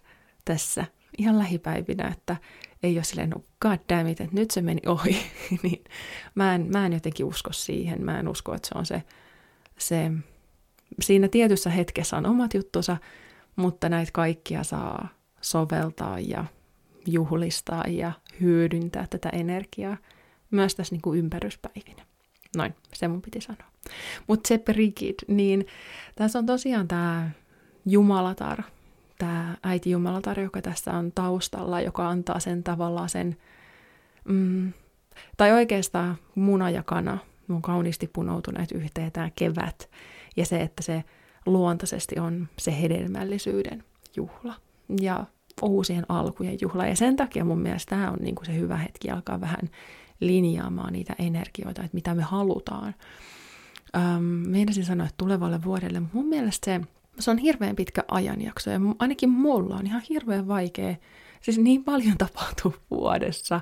tässä 0.45 0.85
ihan 1.17 1.39
lähipäivinä, 1.39 2.07
että 2.07 2.35
ei 2.83 2.97
ole 2.97 3.03
silleen, 3.03 3.29
no 3.29 3.43
god 3.61 3.79
damn 3.89 4.09
it, 4.09 4.21
että 4.21 4.35
nyt 4.35 4.51
se 4.51 4.61
meni 4.61 4.81
ohi, 4.85 5.17
niin 5.63 5.83
mä 6.35 6.55
en, 6.55 6.67
mä 6.71 6.85
en 6.85 6.93
jotenkin 6.93 7.25
usko 7.25 7.53
siihen. 7.53 8.05
Mä 8.05 8.19
en 8.19 8.27
usko, 8.27 8.53
että 8.53 8.67
se 8.67 8.77
on 8.77 8.85
se, 8.85 9.03
se, 9.77 10.11
siinä 11.01 11.27
tietyssä 11.27 11.69
hetkessä 11.69 12.17
on 12.17 12.25
omat 12.25 12.53
juttunsa, 12.53 12.97
mutta 13.55 13.89
näitä 13.89 14.11
kaikkia 14.11 14.63
saa 14.63 15.07
soveltaa 15.41 16.19
ja 16.19 16.45
juhlistaa 17.07 17.83
ja 17.87 18.11
hyödyntää 18.41 19.07
tätä 19.09 19.29
energiaa 19.29 19.97
myös 20.51 20.75
tässä 20.75 20.95
niin 20.95 21.01
kuin 21.01 21.19
ympäryspäivinä. 21.19 22.05
Noin, 22.57 22.75
se 22.93 23.07
mun 23.07 23.21
piti 23.21 23.41
sanoa. 23.41 23.67
Mutta 24.27 24.47
se 24.47 24.57
Brigid, 24.57 25.15
niin 25.27 25.67
tässä 26.15 26.39
on 26.39 26.45
tosiaan 26.45 26.87
tämä 26.87 27.29
Jumalatar, 27.85 28.63
tämä 29.17 29.57
äiti 29.63 29.91
Jumalatar, 29.91 30.39
joka 30.39 30.61
tässä 30.61 30.93
on 30.93 31.11
taustalla, 31.11 31.81
joka 31.81 32.09
antaa 32.09 32.39
sen 32.39 32.63
tavallaan 32.63 33.09
sen, 33.09 33.37
mm, 34.25 34.73
tai 35.37 35.51
oikeastaan 35.51 36.17
muna 36.35 36.69
ja 36.69 36.83
kana, 36.83 37.17
mun 37.47 37.61
kauniisti 37.61 38.07
punoutuneet 38.07 38.71
yhteen 38.71 39.11
tämä 39.11 39.29
kevät, 39.35 39.89
ja 40.37 40.45
se, 40.45 40.61
että 40.61 40.83
se 40.83 41.03
luontaisesti 41.45 42.19
on 42.19 42.47
se 42.59 42.81
hedelmällisyyden 42.81 43.83
juhla 44.15 44.53
ja 45.01 45.25
uusien 45.61 46.05
alkujen 46.09 46.57
juhla. 46.61 46.85
Ja 46.87 46.95
sen 46.95 47.15
takia 47.15 47.45
mun 47.45 47.61
mielestä 47.61 47.89
tämä 47.89 48.11
on 48.11 48.17
niin 48.21 48.35
kuin 48.35 48.45
se 48.45 48.55
hyvä 48.55 48.77
hetki 48.77 49.09
alkaa 49.09 49.41
vähän 49.41 49.69
linjaamaan 50.19 50.93
niitä 50.93 51.15
energioita, 51.19 51.83
että 51.83 51.95
mitä 51.95 52.15
me 52.15 52.23
halutaan. 52.23 52.95
Ähm, 53.95 54.23
meinasin 54.23 54.85
sanoa, 54.85 55.05
että 55.05 55.17
tulevalle 55.17 55.63
vuodelle, 55.63 55.99
mutta 55.99 56.17
mun 56.17 56.25
mielestä 56.25 56.65
se 56.65 56.81
se 57.19 57.31
on 57.31 57.37
hirveän 57.37 57.75
pitkä 57.75 58.03
ajanjakso 58.07 58.69
ja 58.69 58.79
ainakin 58.99 59.29
mulla 59.29 59.75
on 59.75 59.87
ihan 59.87 60.01
hirveän 60.09 60.47
vaikea, 60.47 60.95
siis 61.41 61.57
niin 61.57 61.83
paljon 61.83 62.17
tapahtuu 62.27 62.75
vuodessa, 62.91 63.61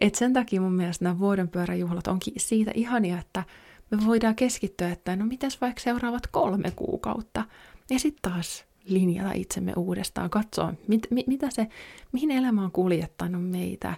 että 0.00 0.18
sen 0.18 0.32
takia 0.32 0.60
mun 0.60 0.74
mielestä 0.74 1.04
nämä 1.04 1.18
vuodenpyöräjuhlat 1.18 2.06
onkin 2.06 2.34
siitä 2.36 2.70
ihania, 2.74 3.18
että 3.18 3.44
me 3.90 4.06
voidaan 4.06 4.36
keskittyä, 4.36 4.90
että 4.90 5.16
no 5.16 5.26
mitäs 5.26 5.60
vaikka 5.60 5.80
seuraavat 5.80 6.26
kolme 6.26 6.70
kuukautta, 6.76 7.44
ja 7.90 7.98
sitten 7.98 8.32
taas 8.32 8.64
linjata 8.84 9.32
itsemme 9.32 9.72
uudestaan, 9.76 10.30
katsoa, 10.30 10.74
mit, 10.88 11.06
mit, 11.10 11.26
mitä 11.26 11.50
se, 11.50 11.66
mihin 12.12 12.30
elämä 12.30 12.64
on 12.64 12.72
kuljettanut 12.72 13.50
meitä, 13.50 13.94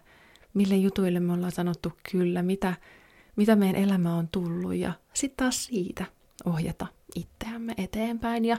mille 0.55 0.77
jutuille 0.77 1.21
me 1.21 1.33
ollaan 1.33 1.53
sanottu 1.53 1.93
kyllä, 2.11 2.43
mitä, 2.43 2.75
mitä 3.37 3.57
meidän 3.57 3.83
elämä 3.83 4.15
on 4.15 4.29
tullut, 4.33 4.75
ja 4.75 4.93
sitten 5.13 5.45
taas 5.45 5.65
siitä 5.65 6.05
ohjata 6.45 6.87
itseämme 7.15 7.75
eteenpäin, 7.79 8.45
ja 8.45 8.57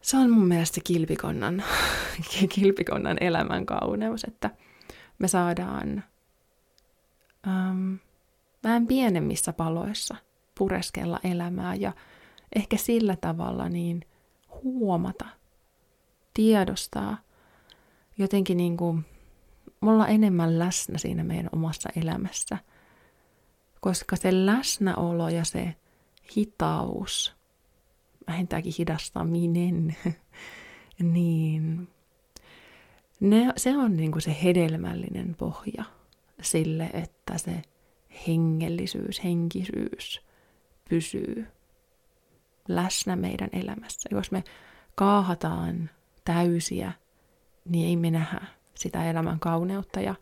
se 0.00 0.16
on 0.16 0.30
mun 0.30 0.48
mielestä 0.48 0.80
kilpikonnan, 0.84 1.62
kilpikonnan 2.54 3.16
elämän 3.20 3.66
kauneus, 3.66 4.24
että 4.24 4.50
me 5.20 5.28
saadaan 5.28 6.04
um, 7.46 7.98
vähän 8.64 8.86
pienemmissä 8.86 9.52
paloissa 9.52 10.16
pureskella 10.58 11.20
elämää 11.24 11.74
ja 11.74 11.92
ehkä 12.54 12.76
sillä 12.76 13.16
tavalla 13.16 13.68
niin 13.68 14.04
huomata, 14.62 15.26
tiedostaa, 16.34 17.18
jotenkin 18.18 18.56
niin 18.56 18.76
kuin 18.76 19.04
olla 19.82 20.08
enemmän 20.08 20.58
läsnä 20.58 20.98
siinä 20.98 21.24
meidän 21.24 21.48
omassa 21.52 21.88
elämässä. 21.96 22.58
Koska 23.80 24.16
se 24.16 24.46
läsnäolo 24.46 25.28
ja 25.28 25.44
se 25.44 25.74
hitaus, 26.36 27.36
vähintäänkin 28.26 28.72
hidastaminen, 28.78 29.96
niin 31.12 31.88
ne, 33.20 33.52
se 33.56 33.76
on 33.76 33.96
niin 33.96 34.12
kuin 34.12 34.22
se 34.22 34.36
hedelmällinen 34.44 35.34
pohja 35.38 35.84
sille, 36.42 36.90
että 36.92 37.38
se 37.38 37.62
hengellisyys, 38.26 39.24
henkisyys 39.24 40.20
pysyy 40.88 41.46
läsnä 42.68 43.16
meidän 43.16 43.48
elämässä. 43.52 44.08
Jos 44.12 44.30
me 44.30 44.44
kaahataan 44.94 45.90
täysiä, 46.24 46.92
niin 47.64 47.88
ei 47.88 47.96
me 47.96 48.10
nähdä 48.10 48.46
sitä 48.74 49.10
elämän 49.10 49.40
kauneutta. 49.40 50.00
Ja 50.00 50.14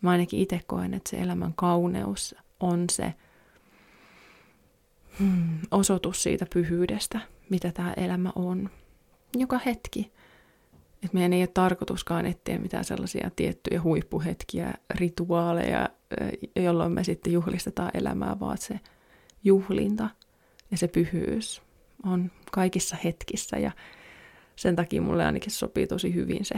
mä 0.00 0.10
ainakin 0.10 0.40
itse 0.40 0.60
koen, 0.66 0.94
että 0.94 1.10
se 1.10 1.16
elämän 1.16 1.54
kauneus 1.56 2.34
on 2.60 2.84
se 2.90 3.14
hmm, 5.18 5.58
osoitus 5.70 6.22
siitä 6.22 6.46
pyhyydestä, 6.54 7.20
mitä 7.50 7.72
tämä 7.72 7.92
elämä 7.92 8.32
on. 8.34 8.70
Joka 9.36 9.58
hetki. 9.58 10.12
Et 11.04 11.12
meidän 11.12 11.32
ei 11.32 11.40
ole 11.40 11.46
tarkoituskaan 11.46 12.26
etsiä 12.26 12.58
mitään 12.58 12.84
sellaisia 12.84 13.30
tiettyjä 13.36 13.82
huippuhetkiä, 13.82 14.74
rituaaleja, 14.94 15.88
jolloin 16.56 16.92
me 16.92 17.04
sitten 17.04 17.32
juhlistetaan 17.32 17.90
elämää, 17.94 18.40
vaan 18.40 18.58
se 18.58 18.80
juhlinta 19.44 20.10
ja 20.70 20.76
se 20.76 20.88
pyhyys 20.88 21.62
on 22.04 22.30
kaikissa 22.52 22.96
hetkissä 23.04 23.58
ja 23.58 23.72
sen 24.56 24.76
takia 24.76 25.02
mulle 25.02 25.24
ainakin 25.24 25.50
sopii 25.50 25.86
tosi 25.86 26.14
hyvin 26.14 26.44
se 26.44 26.54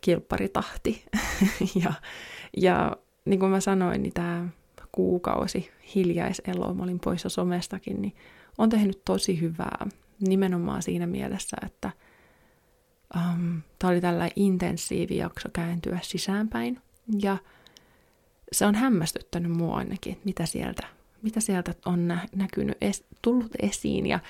kilpparitahti. 0.00 1.04
ja, 1.84 1.92
ja 2.56 2.96
niin 3.24 3.40
kuin 3.40 3.50
mä 3.50 3.60
sanoin, 3.60 4.02
niin 4.02 4.12
tämä 4.12 4.48
kuukausi 4.92 5.70
hiljaiselo, 5.94 6.74
mä 6.74 6.82
olin 6.82 7.00
poissa 7.00 7.28
somestakin, 7.28 8.02
niin 8.02 8.14
on 8.58 8.68
tehnyt 8.68 9.02
tosi 9.04 9.40
hyvää 9.40 9.86
nimenomaan 10.28 10.82
siinä 10.82 11.06
mielessä, 11.06 11.56
että 11.66 11.90
um, 13.16 13.62
tämä 13.78 13.90
oli 13.90 14.00
tällä 14.00 14.28
intensiivi 14.36 15.16
jakso 15.16 15.48
kääntyä 15.52 15.98
sisäänpäin 16.02 16.80
ja 17.20 17.36
se 18.52 18.66
on 18.66 18.74
hämmästyttänyt 18.74 19.52
mua 19.52 19.76
ainakin, 19.76 20.20
mitä 20.24 20.46
sieltä, 20.46 20.86
mitä 21.22 21.40
sieltä 21.40 21.74
on 21.84 22.08
nä- 22.08 22.28
näkynyt, 22.36 22.76
es- 22.84 23.04
tullut 23.22 23.52
esiin 23.62 24.06
ja 24.06 24.20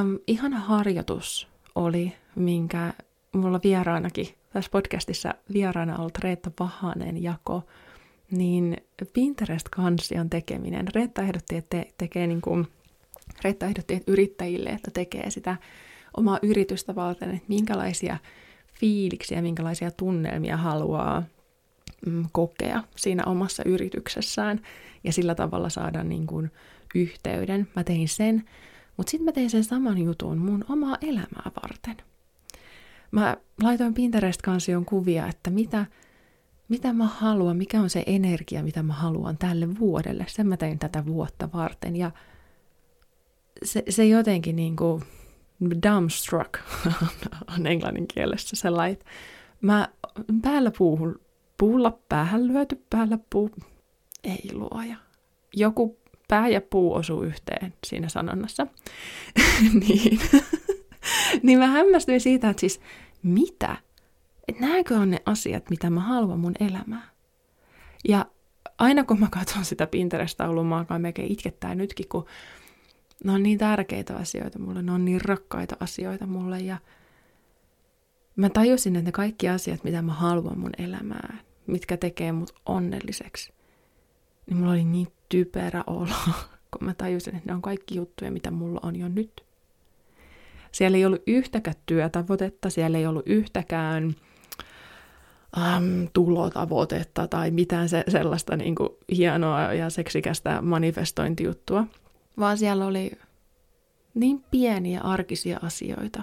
um, 0.00 0.18
ihana 0.26 0.60
harjoitus 0.60 1.48
oli, 1.74 2.12
minkä 2.34 2.92
mulla 3.32 3.60
vieraanakin, 3.64 4.26
tässä 4.52 4.70
podcastissa 4.70 5.34
vieraana 5.52 5.96
ollut 5.98 6.18
Reetta 6.18 6.50
Vahanen 6.60 7.22
jako, 7.22 7.62
niin 8.30 8.76
Pinterest-kansion 9.12 10.30
tekeminen. 10.30 10.86
Reetta 10.94 11.22
ehdotti, 11.22 11.56
että 11.56 11.76
te, 11.76 11.88
tekee 11.98 12.26
niin 12.26 12.40
kuin, 12.40 12.66
Reetta 13.44 13.66
ehdotti 13.66 13.94
että 13.94 14.12
yrittäjille, 14.12 14.70
että 14.70 14.90
tekee 14.90 15.30
sitä 15.30 15.56
omaa 16.18 16.38
yritystä 16.42 16.94
varten, 16.94 17.30
että 17.30 17.48
minkälaisia 17.48 18.16
fiiliksiä, 18.80 19.42
minkälaisia 19.42 19.90
tunnelmia 19.90 20.56
haluaa 20.56 21.22
mm, 22.06 22.24
kokea 22.32 22.82
siinä 22.96 23.24
omassa 23.24 23.62
yrityksessään 23.66 24.60
ja 25.04 25.12
sillä 25.12 25.34
tavalla 25.34 25.68
saada 25.68 26.04
niin 26.04 26.26
kuin 26.26 26.50
yhteyden. 26.94 27.68
Mä 27.76 27.84
tein 27.84 28.08
sen, 28.08 28.44
mutta 28.96 29.10
sitten 29.10 29.24
mä 29.24 29.32
tein 29.32 29.50
sen 29.50 29.64
saman 29.64 29.98
jutun 29.98 30.38
mun 30.38 30.64
omaa 30.68 30.96
elämää 31.00 31.50
varten. 31.62 31.96
Mä 33.10 33.36
laitoin 33.62 33.94
Pinterest-kansion 33.94 34.84
kuvia, 34.84 35.26
että 35.26 35.50
mitä, 35.50 35.86
mitä 36.68 36.92
mä 36.92 37.06
haluan, 37.06 37.56
mikä 37.56 37.80
on 37.80 37.90
se 37.90 38.02
energia, 38.06 38.62
mitä 38.62 38.82
mä 38.82 38.92
haluan 38.92 39.38
tälle 39.38 39.78
vuodelle. 39.78 40.24
Sen 40.28 40.46
mä 40.46 40.56
tein 40.56 40.78
tätä 40.78 41.06
vuotta 41.06 41.48
varten 41.52 41.96
ja 41.96 42.10
se, 43.64 43.82
se 43.88 44.06
jotenkin 44.06 44.56
niin 44.56 44.76
kuin 44.76 45.02
dumbstruck 45.60 46.58
on 47.56 47.66
englannin 47.66 48.08
kielessä 48.08 48.56
sellainen, 48.56 48.98
mä 49.60 49.88
päällä 50.42 50.70
puuhun, 50.78 51.20
puulla 51.58 51.98
päähän 52.08 52.48
lyöty, 52.48 52.84
päällä 52.90 53.18
puu, 53.30 53.50
ei 54.24 54.50
luoja. 54.52 54.96
Joku 55.56 55.98
pää 56.28 56.48
ja 56.48 56.60
puu 56.60 56.94
osuu 56.94 57.22
yhteen 57.22 57.74
siinä 57.86 58.08
sanonnassa. 58.08 58.66
niin. 59.88 60.20
niin 61.42 61.58
mä 61.58 61.66
hämmästyin 61.66 62.20
siitä, 62.20 62.50
että 62.50 62.60
siis 62.60 62.80
mitä? 63.22 63.76
Että 64.48 64.66
nämäkö 64.66 64.94
on 64.94 65.10
ne 65.10 65.22
asiat, 65.26 65.70
mitä 65.70 65.90
mä 65.90 66.00
haluan 66.00 66.40
mun 66.40 66.54
elämään? 66.60 67.10
Ja 68.08 68.26
aina 68.78 69.04
kun 69.04 69.20
mä 69.20 69.28
katson 69.30 69.64
sitä 69.64 69.86
Pinterest-taulua, 69.86 70.64
mä 70.64 70.78
alkaa 70.78 70.98
melkein 70.98 71.32
itkettää 71.32 71.74
nytkin, 71.74 72.08
kun 72.08 72.26
ne 73.24 73.32
on 73.32 73.42
niin 73.42 73.58
tärkeitä 73.58 74.16
asioita 74.16 74.58
mulle, 74.58 74.82
ne 74.82 74.92
on 74.92 75.04
niin 75.04 75.20
rakkaita 75.20 75.76
asioita 75.80 76.26
mulle. 76.26 76.60
Ja 76.60 76.78
mä 78.36 78.50
tajusin, 78.50 78.96
että 78.96 79.08
ne 79.08 79.12
kaikki 79.12 79.48
asiat, 79.48 79.84
mitä 79.84 80.02
mä 80.02 80.12
haluan 80.12 80.58
mun 80.58 80.72
elämään, 80.78 81.40
mitkä 81.66 81.96
tekee 81.96 82.32
mut 82.32 82.54
onnelliseksi, 82.66 83.52
niin 84.46 84.56
mulla 84.56 84.72
oli 84.72 84.84
niin 84.84 85.08
typerä 85.28 85.84
olo, 85.86 86.08
kun 86.70 86.84
mä 86.84 86.94
tajusin, 86.94 87.36
että 87.36 87.50
ne 87.50 87.54
on 87.54 87.62
kaikki 87.62 87.94
juttuja, 87.94 88.30
mitä 88.30 88.50
mulla 88.50 88.80
on 88.82 88.96
jo 88.96 89.08
nyt. 89.08 89.44
Siellä 90.72 90.98
ei 90.98 91.04
ollut 91.04 91.22
yhtäkään 91.26 91.76
työtavoitetta, 91.86 92.70
siellä 92.70 92.98
ei 92.98 93.06
ollut 93.06 93.26
yhtäkään 93.26 94.14
äm, 95.58 96.08
tulotavoitetta 96.12 97.28
tai 97.28 97.50
mitään 97.50 97.88
se, 97.88 98.04
sellaista 98.08 98.56
niin 98.56 98.74
kuin 98.74 98.88
hienoa 99.16 99.74
ja 99.74 99.90
seksikästä 99.90 100.62
manifestointijuttua, 100.62 101.86
vaan 102.38 102.58
siellä 102.58 102.86
oli 102.86 103.12
niin 104.14 104.44
pieniä 104.50 105.00
arkisia 105.00 105.58
asioita 105.62 106.22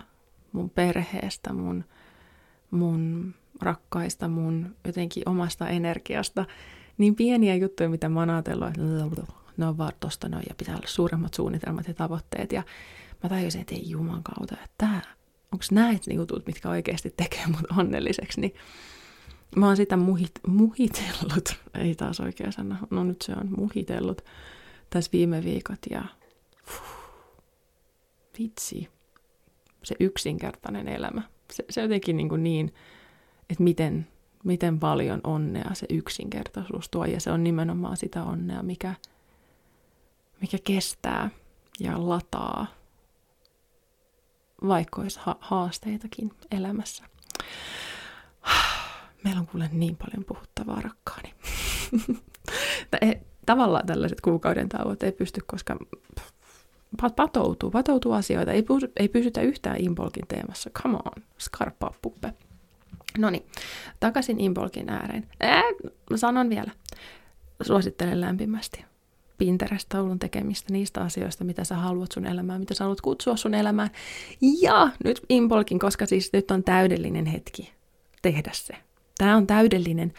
mun 0.52 0.70
perheestä, 0.70 1.54
mun, 1.54 1.84
mun 2.72 3.34
rakkaista, 3.62 4.28
mun 4.28 4.76
jotenkin 4.86 5.30
omasta 5.30 5.70
energiasta, 5.70 6.46
niin 6.98 7.16
pieniä 7.16 7.56
juttuja, 7.56 7.90
mitä 7.90 8.10
mä 8.10 8.20
oon 8.20 8.30
ajatellut, 8.30 8.68
että 8.68 8.82
ne 9.58 9.68
on 9.68 9.78
vaan 9.78 9.94
tosta 10.00 10.30
noin 10.30 10.44
ja 10.50 10.56
pitää 10.56 10.76
olla 10.76 10.88
suuremmat 10.88 11.34
suunnitelmat 11.34 11.88
ja 11.88 11.94
tavoitteet. 11.94 12.52
Ja 12.52 12.64
mä 13.24 13.30
tajusin, 13.30 13.62
että 13.62 13.76
ei 13.76 13.90
juman 13.90 14.24
kautta, 14.24 14.56
että 14.56 14.76
tää, 14.78 15.02
onko 15.52 15.66
näitä 15.72 16.04
ne 16.08 16.16
jutut, 16.16 16.48
mitkä 16.48 16.70
oikeasti 16.70 17.14
tekee 17.18 17.48
mut 17.48 17.78
onnelliseksi, 17.78 18.42
niin 18.42 18.54
mä 19.56 19.68
oon 19.68 19.78
sitä 19.78 19.98
muhit, 19.98 20.32
muhitellut, 20.48 21.56
ei 21.74 21.96
taas 21.96 22.20
oikea 22.20 22.52
sana, 22.52 22.78
no 22.90 23.04
nyt 23.04 23.22
se 23.22 23.32
on 23.32 23.50
muhitellut 23.58 24.22
tässä 24.96 25.12
viime 25.14 25.44
viikot 25.44 25.80
ja 25.90 26.04
fuh, 26.64 26.98
vitsi, 28.40 28.90
se 29.84 29.96
yksinkertainen 30.00 30.88
elämä. 30.88 31.22
Se, 31.54 31.66
se 31.70 31.82
jotenkin 31.82 32.18
niin, 32.18 32.44
niin 32.44 32.74
että 33.50 33.64
miten 33.64 34.08
miten 34.44 34.80
paljon 34.80 35.22
onnea 35.24 35.74
se 35.74 35.86
yksinkertaisuus 35.90 36.90
tuo, 36.90 37.06
ja 37.06 37.20
se 37.20 37.32
on 37.32 37.44
nimenomaan 37.44 37.98
sitä 37.98 38.24
onnea, 38.24 38.64
mikä, 38.64 38.96
mikä 40.42 40.58
kestää 40.64 41.30
ja 41.80 42.10
lataa, 42.10 42.68
vaikka 44.68 45.02
olisi 45.02 45.20
ha- 45.22 45.38
haasteitakin 45.40 46.32
elämässä. 46.52 47.04
Meillä 49.24 49.40
on 49.40 49.48
kuule 49.48 49.70
niin 49.72 49.98
paljon 49.98 50.26
puhuttavaa 50.26 50.82
rakkaani. 50.82 51.34
Tavallaan 53.46 53.86
tällaiset 53.86 54.22
kuukauden 54.22 54.70
tauot 54.70 55.04
ei 55.04 55.12
pysty, 55.12 55.42
koska 55.48 55.78
patoutuu, 57.16 57.72
patoutuu 57.72 58.12
asioita, 58.12 58.52
ei, 58.52 58.64
pysy, 58.64 58.92
ei 58.96 59.10
pysytä 59.10 59.42
yhtään 59.42 59.76
Impolkin 59.80 60.28
teemassa. 60.28 60.70
Come 60.70 60.96
on, 60.96 61.24
skarppaa 61.40 61.94
puppe. 62.02 62.34
No 63.18 63.30
niin, 63.30 63.46
takaisin 64.00 64.40
Impolkin 64.40 64.90
ääreen. 64.90 65.28
Ää, 65.40 65.64
sanon 66.16 66.50
vielä, 66.50 66.72
suosittelen 67.62 68.22
lämpimästi. 68.22 68.86
Pinterest-taulun 69.38 70.20
tekemistä 70.20 70.74
niistä 70.74 71.02
asioista, 71.02 71.44
mitä 71.44 71.64
sä 71.64 71.76
haluat 71.76 72.12
sun 72.12 72.26
elämään, 72.26 72.60
mitä 72.60 72.74
sä 72.74 72.84
haluat 72.84 73.02
kutsua 73.02 73.36
sun 73.36 73.54
elämään. 73.54 73.90
Ja 74.62 74.90
nyt 75.04 75.22
Impolkin, 75.30 75.80
koska 75.80 76.06
siis 76.06 76.34
nyt 76.34 76.52
on 76.52 76.64
täydellinen 76.64 77.26
hetki 77.26 77.74
tehdä 78.22 78.52
se. 78.54 78.74
Tämä 79.18 79.36
on 79.36 79.48
täydellinen 79.48 80.14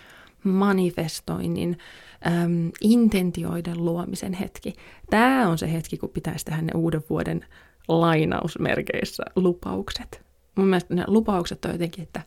manifestoinnin, 0.48 1.78
äm, 2.26 2.70
intentioiden 2.80 3.84
luomisen 3.84 4.32
hetki. 4.32 4.72
Tämä 5.10 5.48
on 5.48 5.58
se 5.58 5.72
hetki, 5.72 5.96
kun 5.96 6.10
pitäisi 6.10 6.44
tehdä 6.44 6.62
ne 6.62 6.72
uuden 6.74 7.02
vuoden 7.10 7.44
lainausmerkeissä 7.88 9.22
lupaukset. 9.36 10.26
Mun 10.56 10.66
mielestä 10.66 10.94
ne 10.94 11.04
lupaukset 11.06 11.64
on 11.64 11.72
jotenkin, 11.72 12.02
että 12.02 12.22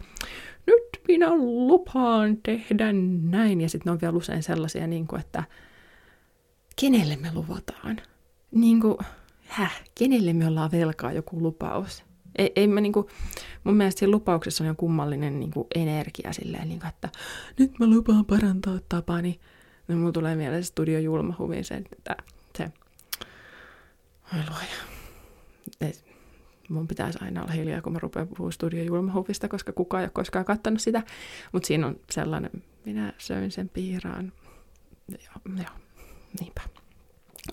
nyt 0.68 1.02
minä 1.08 1.36
lupaan 1.38 2.38
tehdä 2.38 2.94
näin. 3.22 3.62
Ja 3.62 3.70
sitten 3.70 3.90
ne 3.90 3.92
on 3.92 4.02
vielä 4.02 4.18
usein 4.18 4.44
sellaisia, 4.44 4.88
niin 4.88 5.08
kuin, 5.08 5.20
että 5.20 5.44
kenelle 6.82 7.16
me 7.16 7.34
luvataan? 7.34 8.02
Niin 8.52 8.82
kuin, 8.82 8.98
häh, 9.48 9.84
kenelle 9.96 10.34
me 10.34 10.48
ollaan 10.48 10.72
velkaa 10.72 11.12
joku 11.12 11.44
lupaus? 11.44 12.09
Ei, 12.38 12.52
ei 12.56 12.68
mä 12.68 12.82
niinku, 12.82 13.10
mun 13.64 13.76
mielestä 13.76 14.00
siinä 14.00 14.12
lupauksessa 14.12 14.64
on 14.64 14.68
jo 14.68 14.76
kummallinen 14.76 15.40
niinku 15.40 15.68
energia 15.76 16.34
silleen, 16.34 16.70
niinku, 16.70 16.88
että 16.88 17.10
nyt 17.60 17.80
mä 17.80 17.88
lupaan 17.88 18.26
parantaa 18.26 18.80
tapani. 18.90 19.40
No 19.88 19.96
mulla 19.96 20.12
tulee 20.12 20.36
mieleen 20.36 20.64
se 20.64 20.68
studio 20.68 21.00
julmahuviin 21.00 21.66
se, 21.66 21.76
että 21.76 22.16
se, 22.58 22.72
oi 24.34 24.40
luoja. 24.50 25.00
Mun 26.70 26.88
pitäisi 26.88 27.20
aina 27.22 27.42
olla 27.42 27.52
hiljaa, 27.52 27.82
kun 27.82 27.94
mä 27.94 28.00
rupean 28.00 28.28
puhumaan 28.28 28.52
studio 28.52 28.84
julmahuvista, 28.84 29.48
koska 29.48 29.74
kukaan 29.74 30.02
ei 30.02 30.06
ole 30.06 30.12
koskaan 30.14 30.46
katsonut 30.46 30.82
sitä. 30.82 31.04
Mutta 31.52 31.68
siinä 31.68 31.88
on 31.88 32.00
sellainen, 32.12 32.52
minä 32.86 33.14
söin 33.18 33.52
sen 33.52 33.70
piiraan. 33.70 34.32
Joo, 35.08 35.56
joo 35.58 35.76
niinpä. 36.40 36.79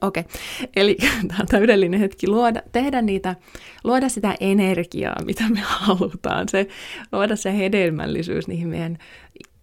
Okei, 0.01 0.21
okay. 0.21 0.69
eli 0.77 0.97
tämä 1.29 1.41
on 1.41 1.47
täydellinen 1.47 2.01
hetki 2.01 2.29
luoda, 2.29 2.63
tehdä 2.73 3.03
niitä, 3.03 3.37
luoda 3.85 4.09
sitä 4.09 4.35
energiaa, 4.41 5.17
mitä 5.25 5.49
me 5.49 5.61
halutaan, 5.79 6.49
se, 6.49 6.69
luoda 7.13 7.37
se 7.37 7.57
hedelmällisyys 7.57 8.49
niihin 8.49 8.69
meidän 8.69 8.99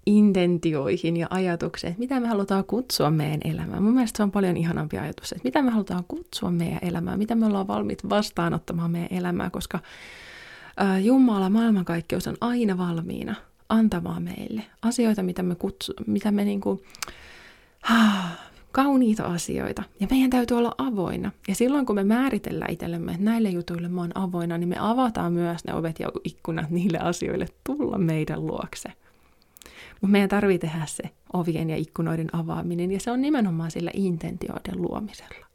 intentioihin 0.06 1.18
ja 1.18 1.28
ajatukseen, 1.30 1.92
että 1.92 2.00
mitä 2.00 2.20
me 2.20 2.28
halutaan 2.28 2.66
kutsua 2.66 3.12
meidän 3.12 3.40
elämään. 3.44 3.84
Mun 3.84 3.94
mielestä 3.94 4.18
se 4.18 4.24
on 4.24 4.32
paljon 4.32 4.58
ihanampi 4.58 4.98
ajatus, 4.98 5.32
että 5.32 5.44
mitä 5.44 5.62
me 5.62 5.72
halutaan 5.72 6.04
kutsua 6.08 6.52
meidän 6.52 6.80
elämään, 6.82 7.20
mitä 7.20 7.36
me 7.36 7.46
ollaan 7.46 7.68
valmiit 7.68 8.10
vastaanottamaan 8.10 8.92
meidän 8.92 9.18
elämää, 9.18 9.50
koska 9.50 9.80
ää, 10.78 11.00
Jumala, 11.00 11.50
maailmankaikkeus 11.50 12.28
on 12.28 12.38
aina 12.42 12.78
valmiina 12.78 13.36
antamaan 13.70 14.24
meille 14.24 14.64
asioita, 14.82 15.24
mitä 15.24 15.44
me, 15.44 15.56
kutsu, 15.56 15.94
mitä 16.08 16.32
me 16.32 16.46
niinku, 16.46 16.82
kauniita 18.74 19.24
asioita. 19.24 19.84
Ja 20.00 20.08
meidän 20.10 20.30
täytyy 20.30 20.58
olla 20.58 20.76
avoina. 20.78 21.32
Ja 21.48 21.56
silloin 21.56 21.86
kun 21.86 21.96
me 21.96 22.04
määritellään 22.04 22.74
itsellemme, 22.74 23.12
että 23.12 23.24
näille 23.24 23.50
jutuille 23.50 23.88
mä 23.88 24.02
oon 24.02 24.12
avoina, 24.16 24.58
niin 24.58 24.70
me 24.70 24.76
avataan 24.80 25.34
myös 25.34 25.66
ne 25.66 25.74
ovet 25.74 26.00
ja 26.00 26.12
ikkunat 26.24 26.70
niille 26.70 26.98
asioille 26.98 27.46
tulla 27.64 27.98
meidän 27.98 28.48
luokse. 28.48 28.90
Mutta 30.02 30.12
meidän 30.12 30.30
tarvii 30.30 30.60
tehdä 30.60 30.86
se 30.86 31.04
ovien 31.34 31.70
ja 31.70 31.76
ikkunoiden 31.76 32.36
avaaminen, 32.36 32.92
ja 32.92 33.00
se 33.00 33.12
on 33.12 33.22
nimenomaan 33.22 33.72
sillä 33.72 33.92
intentioiden 33.94 34.82
luomisella. 34.82 35.46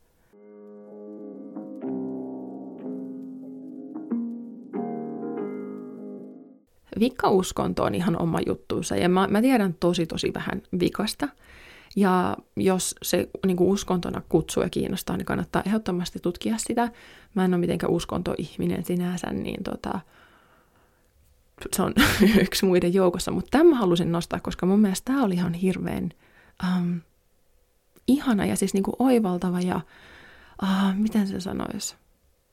Vikkauskonto 7.00 7.84
on 7.84 7.94
ihan 7.94 8.22
oma 8.22 8.38
juttuunsa, 8.46 8.96
ja 8.96 9.08
mä, 9.08 9.26
mä 9.26 9.42
tiedän 9.42 9.74
tosi 9.80 10.06
tosi 10.06 10.34
vähän 10.34 10.62
vikasta– 10.80 11.28
ja 11.96 12.36
jos 12.56 12.94
se 13.02 13.28
niin 13.46 13.56
kuin 13.56 13.70
uskontona 13.70 14.22
kutsuu 14.28 14.62
ja 14.62 14.70
kiinnostaa, 14.70 15.16
niin 15.16 15.26
kannattaa 15.26 15.62
ehdottomasti 15.66 16.18
tutkia 16.18 16.54
sitä. 16.58 16.90
Mä 17.34 17.44
en 17.44 17.54
ole 17.54 17.60
mitenkään 17.60 17.92
uskontoihminen 17.92 18.84
sinänsä, 18.84 19.30
niin 19.30 19.64
tota, 19.64 20.00
se 21.72 21.82
on 21.82 21.94
yksi 22.44 22.66
muiden 22.66 22.94
joukossa. 22.94 23.30
Mutta 23.30 23.50
tämän 23.50 23.66
mä 23.66 23.76
halusin 23.76 24.12
nostaa, 24.12 24.40
koska 24.40 24.66
mun 24.66 24.80
mielestä 24.80 25.12
tämä 25.12 25.24
oli 25.24 25.34
ihan 25.34 25.54
hirveän 25.54 26.10
um, 26.76 27.00
ihana 28.08 28.46
ja 28.46 28.56
siis 28.56 28.74
niin 28.74 28.84
kuin 28.84 28.96
oivaltava 28.98 29.60
ja 29.60 29.80
uh, 30.62 30.94
miten 30.94 31.26
se 31.26 31.40
sanoisi? 31.40 31.96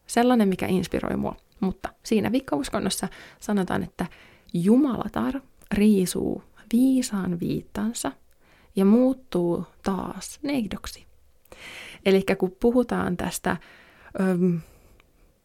Sellainen, 0.08 0.48
mikä 0.48 0.68
inspiroi 0.68 1.18
mua. 1.18 1.36
Mutta 1.60 1.90
siinä 2.04 2.32
vikkauskonnossa 2.32 3.08
sanotaan, 3.40 3.84
että 3.84 4.06
Jumalatar 4.54 5.42
riisuu 5.72 6.44
viisaan 6.74 7.40
viittansa– 7.40 8.12
ja 8.76 8.86
muuttuu 8.86 9.66
taas 9.84 10.40
neihdoksi. 10.44 11.06
Eli 12.06 12.24
kun 12.38 12.56
puhutaan 12.60 13.18
tästä 13.18 13.58
öm, 14.20 14.60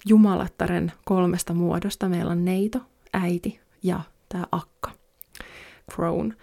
jumalattaren 0.07 0.93
kolmesta 1.05 1.55
muodosta, 1.55 2.09
meillä 2.09 2.31
on 2.31 2.45
neito, 2.45 2.79
äiti 3.13 3.61
ja 3.83 4.01
tämä 4.29 4.47
akka, 4.53 4.91
crone. 5.93 6.35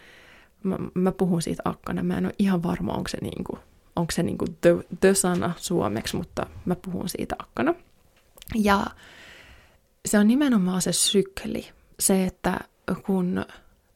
Mä, 0.63 0.77
mä 0.93 1.11
puhun 1.11 1.41
siitä 1.41 1.61
akkana, 1.65 2.03
mä 2.03 2.17
en 2.17 2.25
ole 2.25 2.33
ihan 2.39 2.63
varma, 2.63 2.93
onko 2.93 3.07
se, 3.07 3.17
niinku, 3.21 3.59
onko 3.95 4.11
se 4.11 4.23
niinku 4.23 4.45
the, 4.61 4.75
the 4.99 5.13
sana 5.13 5.53
suomeksi, 5.57 6.15
mutta 6.15 6.45
mä 6.65 6.75
puhun 6.75 7.09
siitä 7.09 7.35
akkana. 7.39 7.73
Ja 8.55 8.85
se 10.05 10.19
on 10.19 10.27
nimenomaan 10.27 10.81
se 10.81 10.91
sykli, 10.91 11.69
se, 11.99 12.25
että 12.25 12.59
kun 13.05 13.45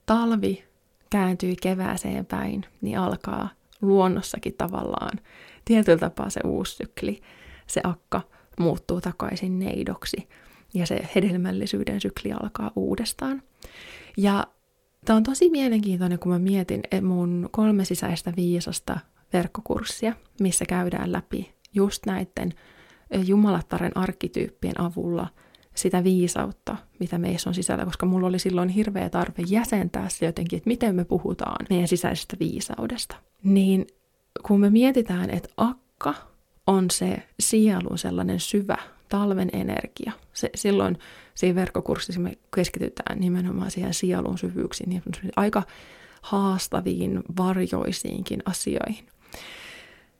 talvi 0.05 0.70
kääntyy 1.11 1.55
kevääseen 1.61 2.25
päin, 2.25 2.65
niin 2.81 2.97
alkaa 2.97 3.49
luonnossakin 3.81 4.53
tavallaan 4.57 5.19
tietyllä 5.65 5.97
tapaa 5.97 6.29
se 6.29 6.39
uusi 6.45 6.75
sykli. 6.75 7.21
Se 7.67 7.81
akka 7.83 8.21
muuttuu 8.59 9.01
takaisin 9.01 9.59
neidoksi 9.59 10.29
ja 10.73 10.85
se 10.85 11.09
hedelmällisyyden 11.15 12.01
sykli 12.01 12.31
alkaa 12.31 12.71
uudestaan. 12.75 13.41
Ja 14.17 14.47
tämä 15.05 15.17
on 15.17 15.23
tosi 15.23 15.49
mielenkiintoinen, 15.49 16.19
kun 16.19 16.31
mä 16.31 16.39
mietin 16.39 16.81
mun 17.01 17.49
kolme 17.51 17.85
sisäistä 17.85 18.33
viisasta 18.35 18.99
verkkokurssia, 19.33 20.13
missä 20.39 20.65
käydään 20.65 21.11
läpi 21.11 21.53
just 21.73 22.05
näiden 22.05 22.53
jumalattaren 23.25 23.97
arkkityyppien 23.97 24.81
avulla– 24.81 25.27
sitä 25.75 26.03
viisautta, 26.03 26.77
mitä 26.99 27.17
meissä 27.17 27.49
on 27.49 27.53
sisällä, 27.53 27.85
koska 27.85 28.05
mulla 28.05 28.27
oli 28.27 28.39
silloin 28.39 28.69
hirveä 28.69 29.09
tarve 29.09 29.43
jäsentää 29.47 30.09
se 30.09 30.25
jotenkin, 30.25 30.57
että 30.57 30.67
miten 30.67 30.95
me 30.95 31.05
puhutaan 31.05 31.65
meidän 31.69 31.87
sisäisestä 31.87 32.37
viisaudesta. 32.39 33.15
Niin 33.43 33.87
kun 34.47 34.59
me 34.59 34.69
mietitään, 34.69 35.29
että 35.29 35.49
akka 35.57 36.13
on 36.67 36.91
se 36.91 37.23
sielun 37.39 37.97
sellainen 37.97 38.39
syvä 38.39 38.77
talven 39.09 39.49
energia, 39.53 40.11
se, 40.33 40.49
silloin 40.55 40.97
siinä 41.35 41.55
verkkokurssissa 41.55 42.21
me 42.21 42.37
keskitytään 42.55 43.19
nimenomaan 43.19 43.71
siihen 43.71 43.93
sielun 43.93 44.37
syvyyksiin, 44.37 44.89
niin 44.89 45.03
aika 45.35 45.63
haastaviin, 46.21 47.23
varjoisiinkin 47.37 48.41
asioihin. 48.45 49.07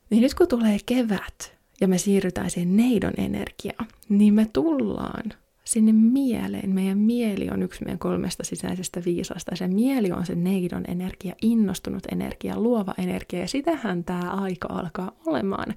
Niin 0.10 0.22
nyt 0.22 0.34
kun 0.34 0.48
tulee 0.48 0.78
kevät 0.86 1.61
ja 1.82 1.88
me 1.88 1.98
siirrytään 1.98 2.50
siihen 2.50 2.78
neidon 2.78 3.14
energiaan, 3.18 3.88
niin 4.10 4.34
me 4.34 4.48
tullaan 4.54 5.34
sinne 5.64 5.92
mieleen. 5.94 6.70
Meidän 6.70 6.98
mieli 6.98 7.50
on 7.50 7.64
yksi 7.64 7.84
meidän 7.86 8.00
kolmesta 8.00 8.44
sisäisestä 8.44 9.02
viisasta. 9.06 9.56
Se 9.56 9.68
mieli 9.68 10.12
on 10.12 10.26
se 10.26 10.36
neidon 10.36 10.84
energia, 10.88 11.36
innostunut 11.42 12.04
energia, 12.12 12.60
luova 12.60 12.94
energia. 12.98 13.40
Ja 13.40 13.48
sitähän 13.48 14.04
tämä 14.04 14.32
aika 14.32 14.68
alkaa 14.72 15.12
olemaan. 15.26 15.76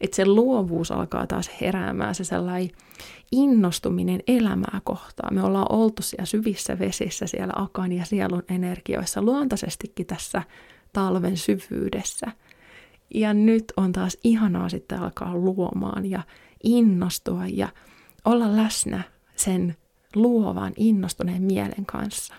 Että 0.00 0.16
se 0.16 0.26
luovuus 0.26 0.92
alkaa 0.92 1.26
taas 1.26 1.50
heräämään, 1.60 2.14
se 2.14 2.24
sellainen 2.24 2.70
innostuminen 3.32 4.20
elämää 4.26 4.80
kohtaan. 4.84 5.34
Me 5.34 5.42
ollaan 5.42 5.72
oltu 5.72 6.02
siellä 6.02 6.26
syvissä 6.26 6.78
vesissä, 6.78 7.26
siellä 7.26 7.52
akan 7.56 7.92
ja 7.92 8.04
sielun 8.04 8.42
energioissa 8.48 9.22
luontaisestikin 9.22 10.06
tässä 10.06 10.42
talven 10.92 11.36
syvyydessä. 11.36 12.26
Ja 13.14 13.34
nyt 13.34 13.64
on 13.76 13.92
taas 13.92 14.18
ihanaa 14.24 14.68
sitten 14.68 15.00
alkaa 15.00 15.34
luomaan 15.34 16.10
ja 16.10 16.22
innostua 16.64 17.46
ja 17.46 17.68
olla 18.24 18.56
läsnä 18.56 19.02
sen 19.36 19.76
luovan, 20.14 20.72
innostuneen 20.76 21.42
mielen 21.42 21.86
kanssa. 21.86 22.34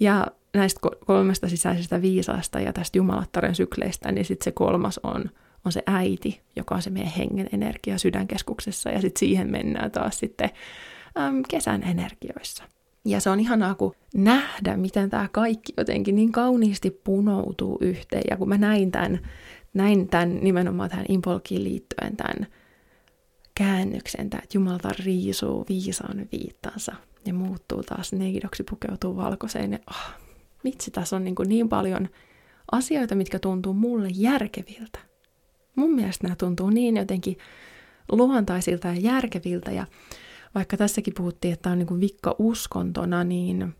Ja 0.00 0.26
näistä 0.54 0.80
kolmesta 1.06 1.48
sisäisestä 1.48 2.02
viisaasta 2.02 2.60
ja 2.60 2.72
tästä 2.72 2.98
jumalattaren 2.98 3.54
sykleistä, 3.54 4.12
niin 4.12 4.24
sitten 4.24 4.44
se 4.44 4.52
kolmas 4.52 5.00
on, 5.02 5.30
on 5.64 5.72
se 5.72 5.82
äiti, 5.86 6.40
joka 6.56 6.74
on 6.74 6.82
se 6.82 6.90
meidän 6.90 7.12
hengen 7.12 7.48
energia 7.52 7.98
sydänkeskuksessa, 7.98 8.90
ja 8.90 9.00
sitten 9.00 9.20
siihen 9.20 9.50
mennään 9.50 9.90
taas 9.90 10.18
sitten 10.18 10.50
äm, 11.18 11.42
kesän 11.48 11.82
energioissa. 11.82 12.64
Ja 13.06 13.20
se 13.20 13.30
on 13.30 13.40
ihanaa, 13.40 13.74
kun 13.74 13.94
nähdä, 14.14 14.76
miten 14.76 15.10
tämä 15.10 15.28
kaikki 15.32 15.72
jotenkin 15.76 16.16
niin 16.16 16.32
kauniisti 16.32 16.90
punoutuu 16.90 17.78
yhteen. 17.80 18.22
Ja 18.30 18.36
kun 18.36 18.48
mä 18.48 18.58
näin 18.58 18.92
tämän, 18.92 19.20
näin 19.74 20.08
tämän 20.08 20.38
nimenomaan 20.42 20.90
tähän 20.90 21.06
Impolkiin 21.08 21.64
liittyen 21.64 22.16
tämän 22.16 22.46
käännöksen, 23.54 24.24
että 24.24 24.42
Jumalta 24.54 24.88
riisuu 25.04 25.64
viisaan 25.68 26.26
viittansa 26.32 26.92
ja 27.26 27.34
muuttuu 27.34 27.82
taas 27.82 28.12
neidoksi, 28.12 28.62
pukeutuu 28.62 29.16
valkoiseen. 29.16 29.72
Ja, 29.72 29.78
oh, 29.90 30.20
vitsi, 30.64 30.90
tässä 30.90 31.16
on 31.16 31.24
niin, 31.24 31.34
kuin 31.34 31.48
niin 31.48 31.68
paljon 31.68 32.08
asioita, 32.72 33.14
mitkä 33.14 33.38
tuntuu 33.38 33.72
mulle 33.72 34.08
järkeviltä. 34.14 34.98
Mun 35.76 35.94
mielestä 35.94 36.26
nämä 36.26 36.36
tuntuu 36.36 36.70
niin 36.70 36.96
jotenkin 36.96 37.36
luontaisilta 38.12 38.88
ja 38.88 38.94
järkeviltä. 38.94 39.70
Ja 39.70 39.86
vaikka 40.54 40.76
tässäkin 40.76 41.14
puhuttiin, 41.14 41.52
että 41.52 41.62
tämä 41.62 41.72
on 41.72 41.78
niin 41.78 41.86
kuin 41.86 42.00
vikka 42.00 42.34
uskontona, 42.38 43.24
niin 43.24 43.74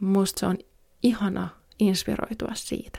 musta 0.00 0.40
se 0.40 0.46
on 0.46 0.58
ihana 1.02 1.48
inspiroitua 1.78 2.50
siitä. 2.54 2.98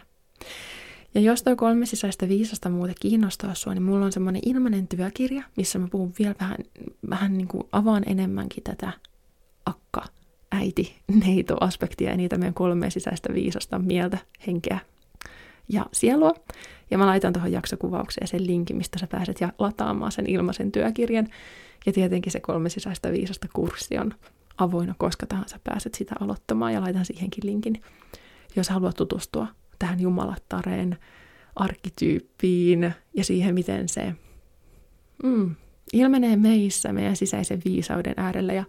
Ja 1.14 1.22
jos 1.22 1.44
toi 1.44 1.56
kolme 1.56 1.86
sisäistä 1.86 2.28
viisasta 2.28 2.70
muuten 2.70 2.96
kiinnostaa 3.00 3.54
sua, 3.54 3.74
niin 3.74 3.84
mulla 3.84 4.06
on 4.06 4.12
semmoinen 4.12 4.42
ilmainen 4.46 4.88
työkirja, 4.88 5.44
missä 5.58 5.80
mä 5.80 5.88
puhun 5.92 6.14
vielä 6.20 6.36
vähän, 6.42 6.58
vähän 7.10 7.38
niin 7.38 7.48
kuin 7.48 7.64
avaan 7.72 8.04
enemmänkin 8.06 8.64
tätä 8.64 8.92
akka, 9.66 10.06
äiti, 10.52 10.96
neito-aspektia 11.26 12.10
ja 12.10 12.18
niitä 12.18 12.38
meidän 12.38 12.54
kolme 12.54 12.90
sisäistä 12.90 13.34
viisasta 13.34 13.80
mieltä, 13.80 14.18
henkeä 14.48 14.80
ja 15.70 15.86
sielua. 15.92 16.34
Ja 16.92 16.98
mä 16.98 17.06
laitan 17.06 17.34
tuohon 17.34 17.52
jaksokuvaukseen 17.52 18.28
sen 18.28 18.48
linkin, 18.48 18.76
mistä 18.76 19.00
sä 19.00 19.08
pääset 19.08 19.42
ja 19.42 19.54
lataamaan 19.60 20.12
sen 20.12 20.30
ilmaisen 20.30 20.72
työkirjan. 20.72 21.28
Ja 21.88 21.94
tietenkin 21.94 22.32
se 22.32 22.40
kolme 22.40 22.70
sisäistä 22.70 23.12
viisasta 23.12 23.48
kurssi 23.54 23.98
on 23.98 24.14
avoinna 24.58 24.96
koska 24.98 25.26
tahansa 25.26 25.60
pääset 25.64 25.94
sitä 25.94 26.16
aloittamaan 26.20 26.74
ja 26.74 26.82
laitan 26.82 27.06
siihenkin 27.06 27.46
linkin, 27.46 27.82
jos 28.56 28.70
haluat 28.70 28.96
tutustua 28.96 29.48
tähän 29.80 30.00
jumalattareen 30.00 30.98
arkkityyppiin 31.56 32.94
ja 33.14 33.24
siihen, 33.24 33.54
miten 33.54 33.90
se 33.90 34.14
mm, 35.24 35.56
ilmenee 35.94 36.36
meissä, 36.36 36.94
meidän 36.94 37.16
sisäisen 37.16 37.62
viisauden 37.66 38.14
äärellä. 38.18 38.54
Ja 38.54 38.64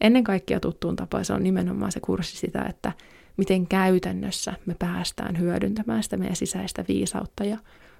ennen 0.00 0.24
kaikkea 0.24 0.60
tuttuun 0.60 0.96
tapaan 0.96 1.24
se 1.24 1.32
on 1.32 1.42
nimenomaan 1.42 1.92
se 1.92 2.00
kurssi 2.00 2.36
sitä, 2.36 2.62
että 2.62 2.92
miten 3.36 3.66
käytännössä 3.66 4.54
me 4.66 4.74
päästään 4.78 5.38
hyödyntämään 5.38 6.02
sitä 6.02 6.16
meidän 6.16 6.36
sisäistä 6.36 6.84
viisautta 6.88 7.44
ja 7.44 7.58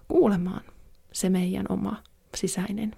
kuulemaan 0.08 0.64
se 1.12 1.30
meidän 1.30 1.66
oma 1.68 2.02
sisäinen 2.34 2.92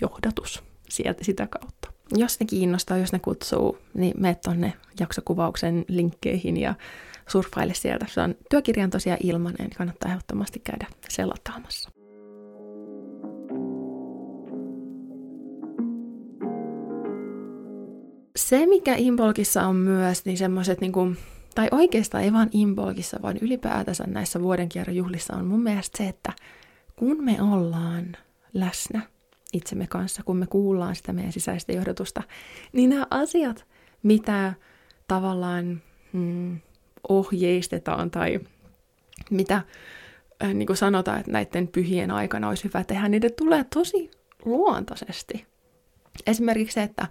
johdatus 0.00 0.62
sieltä 0.88 1.24
sitä 1.24 1.46
kautta. 1.46 1.92
Jos 2.16 2.40
ne 2.40 2.46
kiinnostaa, 2.46 2.96
jos 2.96 3.12
ne 3.12 3.18
kutsuu, 3.18 3.78
niin 3.94 4.14
mene 4.16 4.36
tuonne 4.44 4.72
jaksokuvauksen 5.00 5.84
linkkeihin 5.88 6.56
ja 6.56 6.74
surffaile 7.28 7.74
sieltä. 7.74 8.06
Se 8.08 8.20
on 8.20 8.34
työkirjan 8.50 8.90
tosiaan 8.90 9.18
ilmanen, 9.22 9.58
niin 9.58 9.76
kannattaa 9.78 10.10
ehdottomasti 10.10 10.58
käydä 10.58 10.86
selataamassa. 11.08 11.90
Se, 18.36 18.66
mikä 18.66 18.94
Imbolkissa 18.96 19.66
on 19.66 19.76
myös, 19.76 20.24
niin 20.24 20.38
semmoiset 20.38 20.80
niinku, 20.80 21.12
tai 21.54 21.68
oikeastaan 21.70 22.24
ei 22.24 22.32
vaan 22.32 22.48
Imbolkissa, 22.52 23.18
vaan 23.22 23.36
ylipäätänsä 23.40 24.04
näissä 24.06 24.42
vuodenkierron 24.42 24.96
juhlissa 24.96 25.36
on 25.36 25.46
mun 25.46 25.62
mielestä 25.62 25.98
se, 25.98 26.08
että 26.08 26.32
kun 26.96 27.24
me 27.24 27.42
ollaan 27.42 28.16
läsnä 28.54 29.02
itsemme 29.56 29.86
kanssa, 29.86 30.22
kun 30.22 30.36
me 30.36 30.46
kuullaan 30.46 30.96
sitä 30.96 31.12
meidän 31.12 31.32
sisäistä 31.32 31.72
johdotusta, 31.72 32.22
niin 32.72 32.90
nämä 32.90 33.06
asiat, 33.10 33.66
mitä 34.02 34.54
tavallaan 35.08 35.82
hmm, 36.12 36.60
ohjeistetaan 37.08 38.10
tai 38.10 38.40
mitä 39.30 39.62
äh, 40.44 40.54
niin 40.54 40.66
kuin 40.66 40.76
sanotaan, 40.76 41.20
että 41.20 41.32
näiden 41.32 41.68
pyhien 41.68 42.10
aikana 42.10 42.48
olisi 42.48 42.64
hyvä 42.64 42.84
tehdä, 42.84 43.08
ne 43.08 43.20
tulee 43.30 43.64
tosi 43.74 44.10
luontaisesti. 44.44 45.46
Esimerkiksi 46.26 46.74
se, 46.74 46.82
että 46.82 47.02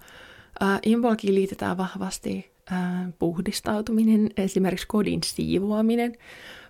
äh, 0.62 0.78
Imbolkiin 0.82 1.34
liitetään 1.34 1.76
vahvasti 1.76 2.52
äh, 2.72 2.78
puhdistautuminen, 3.18 4.30
esimerkiksi 4.36 4.86
kodin 4.86 5.20
siivoaminen. 5.24 6.12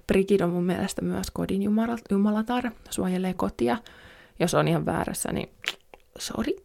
Brigid 0.07 0.41
on 0.41 0.51
mun 0.51 0.65
mielestä 0.65 1.03
myös 1.03 1.31
kodin 1.31 1.62
jumalatar, 2.11 2.71
suojelee 2.91 3.35
kotia. 3.35 3.79
Jos 4.38 4.55
on 4.55 4.68
ihan 4.68 4.87
väärässä, 4.87 5.33
niin 5.33 5.49
sorry. 6.18 6.53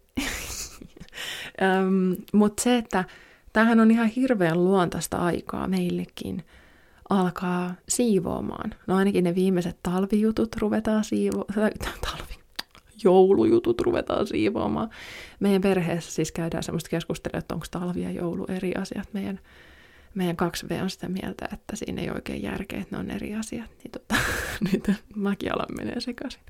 Mutta 2.34 2.64
se, 2.64 2.78
että 2.78 3.04
Tämähän 3.54 3.80
on 3.80 3.92
ihan 3.92 4.08
hirveän 4.08 4.64
luontaista 4.64 5.18
aikaa 5.18 5.68
meillekin 5.68 6.44
alkaa 7.10 7.76
siivoamaan. 7.90 8.76
No 8.88 8.96
ainakin 8.96 9.24
ne 9.24 9.36
viimeiset 9.36 9.78
talvijutut 9.84 10.56
ruvetaan 10.56 11.04
siivoamaan, 11.04 11.72
talvi, 12.12 12.36
joulujutut 13.04 13.82
ruvetaan 13.82 14.28
siivoamaan. 14.28 14.90
Meidän 15.40 15.62
perheessä 15.62 16.12
siis 16.12 16.32
käydään 16.32 16.64
semmoista 16.64 16.90
keskustelua, 16.90 17.40
että 17.40 17.54
onko 17.54 17.66
talvi 17.72 18.02
ja 18.02 18.12
joulu 18.12 18.46
eri 18.50 18.76
asiat. 18.76 19.14
Meidän, 19.14 19.40
meidän 20.14 20.36
kaksi 20.36 20.70
V 20.70 20.80
on 20.82 20.90
sitä 20.90 21.10
mieltä, 21.10 21.50
että 21.54 21.76
siinä 21.76 22.02
ei 22.02 22.10
oikein 22.10 22.44
järkeä, 22.44 22.82
että 22.82 22.96
ne 22.96 23.00
on 23.00 23.12
eri 23.12 23.36
asiat. 23.36 23.70
Niin 23.84 23.92
tota, 23.92 24.16
nyt 24.72 24.92
mäkin 25.16 25.52
menee 25.78 26.00
sekaisin. 26.00 26.42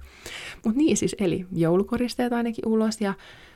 Mutta 0.66 0.78
niin 0.78 0.98
siis, 0.98 1.16
eli 1.20 1.46
joulukoristeet 1.52 2.34
ainakin 2.34 2.68
ulos 2.68 3.02
ja 3.02 3.14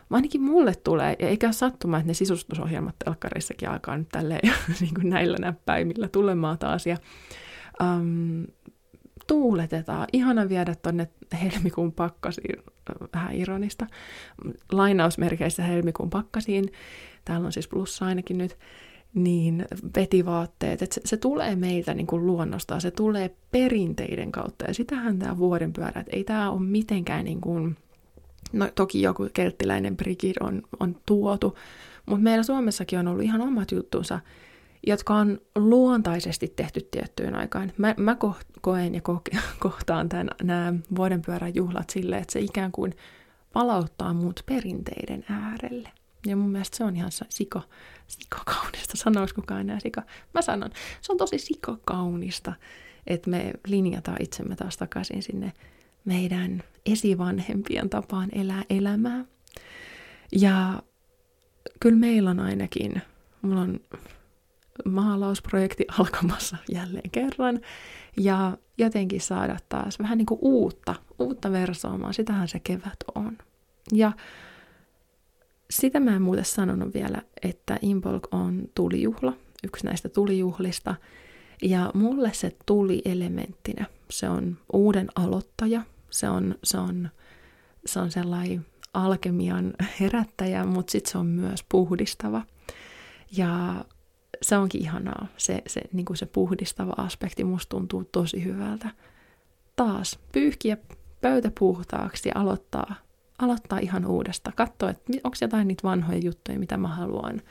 ainakin 0.10 0.42
mulle 0.42 0.76
tulee, 0.76 1.16
ja 1.20 1.28
eikä 1.28 1.52
sattuma, 1.52 1.98
että 1.98 2.08
ne 2.08 2.14
sisustusohjelmat 2.14 2.96
telkkarissakin 3.06 3.70
alkaa 3.70 3.98
nyt 3.98 4.10
tälleen 4.10 4.54
niin 4.82 4.94
kuin 4.94 5.10
näillä 5.10 5.38
näppäimillä 5.40 6.08
tulemaan 6.08 6.58
taas, 6.58 6.88
ja 6.88 6.98
um, 7.84 8.48
tuuletetaan. 9.28 10.08
Ihana 10.14 10.50
viedä 10.50 10.76
tonne 10.76 11.10
helmikuun 11.42 11.92
pakkasiin, 11.92 12.64
vähän 13.14 13.36
ironista, 13.36 13.88
lainausmerkeissä 14.72 15.64
helmikuun 15.64 16.10
pakkasiin, 16.10 16.72
täällä 17.26 17.46
on 17.46 17.54
siis 17.54 17.68
plussa 17.68 18.06
ainakin 18.06 18.38
nyt, 18.38 18.58
niin 19.16 19.66
vetivaatteet, 19.96 20.82
että 20.82 20.94
se, 20.94 21.02
se 21.06 21.18
tulee 21.18 21.56
meiltä 21.56 21.94
niin 21.94 22.08
kuin 22.08 22.26
luonnosta, 22.26 22.80
se 22.80 22.92
tulee 22.92 23.36
perinteiden 23.52 24.32
kautta, 24.32 24.66
ja 24.66 24.74
sitähän 24.74 25.20
tämä 25.20 25.38
vuoden 25.38 25.74
pyörä, 25.74 26.02
että 26.02 26.16
ei 26.16 26.24
tämä 26.24 26.52
ole 26.52 26.62
mitenkään 26.62 27.26
niin 27.26 27.42
kuin, 27.42 27.78
No 28.54 28.70
toki 28.76 29.02
joku 29.02 29.30
kelttiläinen 29.34 29.98
brigid 29.98 30.36
on, 30.40 30.62
on 30.80 30.96
tuotu, 31.06 31.58
mutta 32.06 32.24
meillä 32.24 32.44
Suomessakin 32.44 33.00
on 33.00 33.08
ollut 33.08 33.24
ihan 33.24 33.42
omat 33.42 33.72
juttunsa, 33.72 34.20
jotka 34.88 35.14
on 35.16 35.40
luontaisesti 35.56 36.54
tehty 36.56 36.88
tiettyyn 36.92 37.36
aikaan. 37.36 37.72
Mä, 37.78 37.96
mä 37.98 38.18
koen 38.62 38.96
ja 38.96 39.02
ko- 39.10 39.40
kohtaan 39.60 40.10
tämän, 40.10 40.30
nämä 40.44 40.74
vuodenpyörän 40.96 41.56
juhlat 41.56 41.90
silleen, 41.90 42.22
että 42.22 42.34
se 42.34 42.40
ikään 42.40 42.72
kuin 42.72 42.94
palauttaa 43.54 44.14
muut 44.14 44.44
perinteiden 44.46 45.26
äärelle. 45.30 45.90
Ja 46.26 46.36
mun 46.36 46.50
mielestä 46.50 46.78
se 46.78 46.84
on 46.84 46.96
ihan 46.96 47.12
siko, 47.30 47.62
sikakaunista. 48.08 48.98
Sanois 48.98 49.34
kukaan 49.34 49.62
enää 49.62 49.80
sika? 49.80 50.04
Mä 50.34 50.42
sanon, 50.42 50.72
se 51.02 51.12
on 51.12 51.18
tosi 51.18 51.38
sikakaunista, 51.38 52.54
että 53.08 53.30
me 53.30 53.54
linjataan 53.68 54.18
itsemme 54.20 54.56
taas 54.56 54.78
takaisin 54.78 55.24
sinne 55.24 55.54
meidän 56.06 56.64
esivanhempien 56.86 57.90
tapaan 57.90 58.30
elää 58.32 58.64
elämää. 58.70 59.26
Ja 60.32 60.84
kyllä 61.80 61.98
meillä 61.98 62.30
on 62.30 62.40
ainakin, 62.40 63.02
mulla 63.42 63.62
on 63.62 63.80
maalausprojekti 64.86 65.86
alkamassa 66.00 66.58
jälleen 66.72 67.10
kerran, 67.12 67.60
ja 68.18 68.58
jotenkin 68.78 69.22
saada 69.22 69.58
taas 69.70 70.00
vähän 70.00 70.18
niin 70.18 70.26
kuin 70.26 70.40
uutta, 70.42 70.96
uutta 71.20 71.52
versoomaa, 71.52 72.14
sitähän 72.14 72.48
se 72.48 72.60
kevät 72.60 73.00
on. 73.16 73.38
Ja 73.92 74.12
sitä 75.70 76.00
mä 76.00 76.16
en 76.16 76.22
muuten 76.22 76.46
sanonut 76.46 76.94
vielä, 76.94 77.22
että 77.42 77.80
Imbolg 77.82 78.28
on 78.32 78.64
tulijuhla, 78.76 79.34
yksi 79.64 79.86
näistä 79.86 80.10
tulijuhlista, 80.10 80.96
ja 81.62 81.92
mulle 81.94 82.34
se 82.34 82.56
tuli 82.66 83.02
elementtinä. 83.06 83.86
Se 84.10 84.30
on 84.30 84.58
uuden 84.74 85.08
aloittaja, 85.16 85.82
se 86.10 86.30
on, 86.30 86.56
se 86.64 86.78
on, 86.78 87.10
se 87.86 88.00
on 88.00 88.12
sellainen 88.12 88.66
alkemian 88.94 89.74
herättäjä, 90.00 90.66
mutta 90.66 90.92
sitten 90.92 91.12
se 91.12 91.18
on 91.18 91.26
myös 91.26 91.66
puhdistava. 91.70 92.42
Ja 93.38 93.86
se 94.42 94.58
onkin 94.58 94.82
ihanaa, 94.82 95.28
se, 95.38 95.62
se, 95.68 95.82
niin 95.94 96.06
kuin 96.06 96.18
se 96.18 96.26
puhdistava 96.26 96.94
aspekti 96.98 97.44
musta 97.44 97.70
tuntuu 97.70 98.04
tosi 98.12 98.44
hyvältä. 98.44 98.90
Taas 99.76 100.20
pyyhkiä 100.32 100.78
pöytä 101.22 101.52
puhtaaksi 101.60 102.30
ja 102.30 102.42
aloittaa, 102.42 102.96
aloittaa 103.38 103.80
ihan 103.80 104.06
uudesta. 104.06 104.52
Katsoa, 104.56 104.90
että 104.90 105.04
onko 105.24 105.38
jotain 105.42 105.68
niitä 105.68 105.84
vanhoja 105.84 106.20
juttuja, 106.20 106.60
mitä 106.60 106.78
mä 106.78 106.88
haluan, 106.88 107.42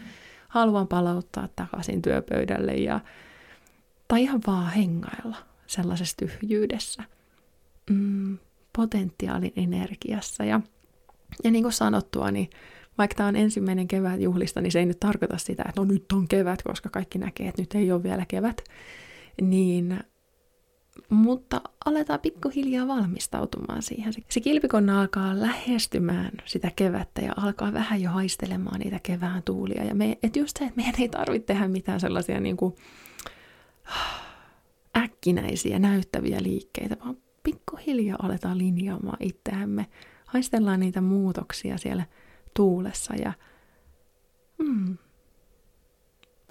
haluan 0.48 0.88
palauttaa 0.88 1.48
takaisin 1.56 2.02
työpöydälle 2.02 2.74
ja, 2.74 3.00
tai 4.08 4.22
ihan 4.22 4.40
vaan 4.46 4.72
hengailla 4.72 5.36
sellaisessa 5.66 6.16
tyhjyydessä. 6.16 7.04
Mm, 7.90 8.38
potentiaalin 8.76 9.52
energiassa. 9.56 10.44
Ja, 10.44 10.60
ja 11.44 11.50
niin 11.50 11.64
kuin 11.64 11.72
sanottua, 11.72 12.30
niin 12.30 12.50
vaikka 12.98 13.16
tämä 13.16 13.28
on 13.28 13.36
ensimmäinen 13.36 13.88
kevät 13.88 14.20
juhlista, 14.20 14.60
niin 14.60 14.72
se 14.72 14.78
ei 14.78 14.86
nyt 14.86 15.00
tarkoita 15.00 15.38
sitä, 15.38 15.64
että 15.68 15.80
no 15.80 15.84
nyt 15.84 16.12
on 16.12 16.28
kevät, 16.28 16.62
koska 16.62 16.88
kaikki 16.88 17.18
näkee, 17.18 17.48
että 17.48 17.62
nyt 17.62 17.74
ei 17.74 17.92
ole 17.92 18.02
vielä 18.02 18.24
kevät. 18.28 18.64
Niin 19.42 20.00
mutta 21.08 21.60
aletaan 21.84 22.20
pikkuhiljaa 22.20 22.86
valmistautumaan 22.86 23.82
siihen. 23.82 24.12
Se 24.28 24.40
kilpikonna 24.40 25.00
alkaa 25.00 25.40
lähestymään 25.40 26.30
sitä 26.44 26.70
kevättä 26.76 27.22
ja 27.22 27.32
alkaa 27.36 27.72
vähän 27.72 28.02
jo 28.02 28.10
haistelemaan 28.10 28.80
niitä 28.80 29.00
kevään 29.02 29.42
tuulia. 29.42 29.84
Ja 29.84 29.94
me, 29.94 30.18
et 30.22 30.36
just 30.36 30.56
se, 30.56 30.64
että 30.64 30.76
meidän 30.76 31.00
ei 31.00 31.08
tarvitse 31.08 31.46
tehdä 31.46 31.68
mitään 31.68 32.00
sellaisia 32.00 32.40
niin 32.40 32.56
kuin, 32.56 32.74
äkkinäisiä, 34.96 35.78
näyttäviä 35.78 36.42
liikkeitä, 36.42 36.96
vaan 37.04 37.16
pikkuhiljaa 37.42 38.18
aletaan 38.22 38.58
linjaamaan 38.58 39.18
itseämme. 39.20 39.86
Haistellaan 40.26 40.80
niitä 40.80 41.00
muutoksia 41.00 41.78
siellä 41.78 42.04
tuulessa 42.54 43.14
ja 43.14 43.32
mm, 44.58 44.98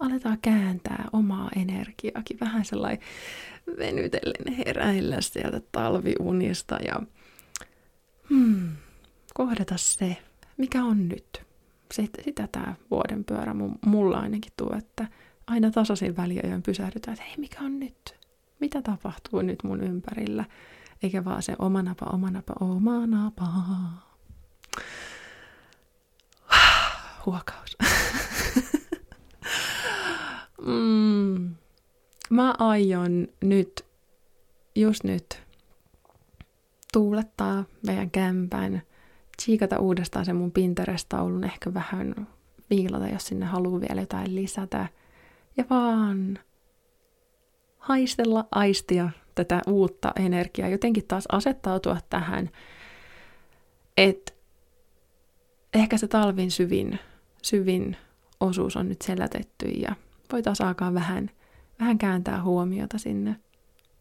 aletaan 0.04 0.38
kääntää 0.42 1.06
omaa 1.14 1.50
energiaakin 1.56 2.40
vähän 2.40 2.66
sellainen 2.66 3.00
venytellen 3.78 4.54
heräillä 4.66 5.22
sieltä 5.22 5.62
talviunista 5.72 6.76
ja 6.76 7.02
hmm, 8.30 8.70
kohdata 9.34 9.78
se, 9.78 10.18
mikä 10.58 10.84
on 10.84 11.10
nyt. 11.10 11.42
Sitä, 11.94 12.22
sitä 12.22 12.48
tämä 12.52 12.76
vuoden 12.92 13.24
pyörä 13.24 13.56
mulla 13.86 14.20
ainakin 14.20 14.54
tuo, 14.58 14.76
että 14.78 15.08
aina 15.48 15.72
tasaisin 15.72 16.18
väliajoin 16.18 16.64
pysähdytään, 16.64 17.14
että 17.14 17.26
hei, 17.26 17.38
mikä 17.38 17.60
on 17.60 17.80
nyt? 17.80 18.16
Mitä 18.60 18.82
tapahtuu 18.82 19.42
nyt 19.42 19.64
mun 19.64 19.84
ympärillä? 19.84 20.46
Eikä 21.04 21.26
vaan 21.26 21.44
se 21.44 21.56
oma 21.60 21.82
napa, 21.84 22.06
oma 22.06 22.32
napa, 22.32 22.54
oma 22.60 23.08
napa. 23.08 23.48
Huokaus. 27.26 27.78
mm, 30.66 31.56
mä 32.30 32.56
aion 32.60 33.28
nyt, 33.42 33.86
just 34.76 35.04
nyt, 35.04 35.44
tuulettaa 36.94 37.66
meidän 37.86 38.12
kämpän, 38.12 38.82
tsiikata 39.38 39.80
uudestaan 39.80 40.26
se 40.26 40.34
mun 40.34 40.52
Pinterest-taulun, 40.52 41.44
ehkä 41.44 41.74
vähän 41.74 42.28
viilata, 42.70 43.08
jos 43.08 43.28
sinne 43.28 43.46
haluaa 43.46 43.82
vielä 43.82 44.02
jotain 44.02 44.36
lisätä. 44.36 44.88
Ja 45.58 45.64
vaan 45.70 46.40
haistella, 47.78 48.48
aistia 48.52 49.10
tätä 49.36 49.62
uutta 49.68 50.12
energiaa, 50.16 50.70
jotenkin 50.70 51.08
taas 51.08 51.24
asettautua 51.32 51.98
tähän, 52.10 52.50
että 53.98 54.34
ehkä 55.74 55.98
se 55.98 56.08
talvin 56.08 56.52
syvin, 56.52 57.00
syvin 57.42 57.98
osuus 58.40 58.76
on 58.76 58.90
nyt 58.90 59.02
selätetty 59.02 59.66
ja 59.68 59.96
voi 60.32 60.44
taas 60.44 60.62
alkaa 60.62 60.94
vähän, 60.94 61.32
vähän 61.80 61.98
kääntää 61.98 62.44
huomiota 62.44 62.98
sinne 62.98 63.36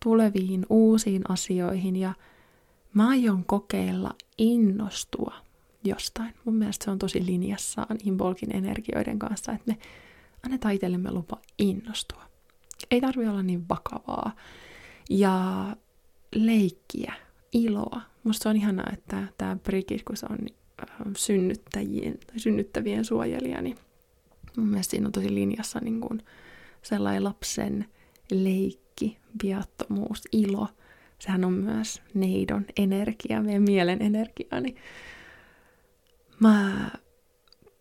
tuleviin 0.02 0.66
uusiin 0.70 1.22
asioihin 1.28 1.96
ja 1.96 2.14
mä 2.94 3.08
aion 3.08 3.44
kokeilla 3.44 4.10
innostua 4.38 5.34
jostain. 5.84 6.34
Mun 6.44 6.54
mielestä 6.54 6.84
se 6.84 6.90
on 6.90 6.98
tosi 6.98 7.26
linjassaan 7.26 7.96
Imbolkin 8.04 8.56
energioiden 8.56 9.18
kanssa, 9.18 9.52
että 9.52 9.72
me 9.72 9.78
annetaan 10.46 10.74
itsellemme 10.74 11.10
lupa 11.10 11.38
innostua. 11.58 12.22
Ei 12.90 13.00
tarvi 13.00 13.28
olla 13.28 13.42
niin 13.42 13.68
vakavaa. 13.68 14.32
Ja 15.10 15.66
leikkiä, 16.34 17.12
iloa. 17.52 18.00
Musta 18.24 18.50
on 18.50 18.56
ihanaa, 18.56 18.90
että 18.92 19.28
tämä 19.38 19.56
Brigit, 19.56 20.02
kun 20.02 20.16
se 20.16 20.26
on 20.26 20.38
synnyttäjien, 21.16 22.18
synnyttävien 22.36 23.04
suojelija, 23.04 23.62
niin 23.62 23.76
mun 24.56 24.68
mielestä 24.68 24.90
siinä 24.90 25.06
on 25.06 25.12
tosi 25.12 25.34
linjassa 25.34 25.78
niin 25.82 26.00
kuin 26.00 26.22
sellainen 26.82 27.24
lapsen 27.24 27.86
leikki, 28.30 29.18
viattomuus, 29.42 30.22
ilo. 30.32 30.68
Sehän 31.18 31.44
on 31.44 31.52
myös 31.52 32.02
neidon 32.14 32.64
energia, 32.76 33.42
meidän 33.42 33.62
mielen 33.62 34.02
energia, 34.02 34.60
niin 34.60 34.76
mä 36.40 36.90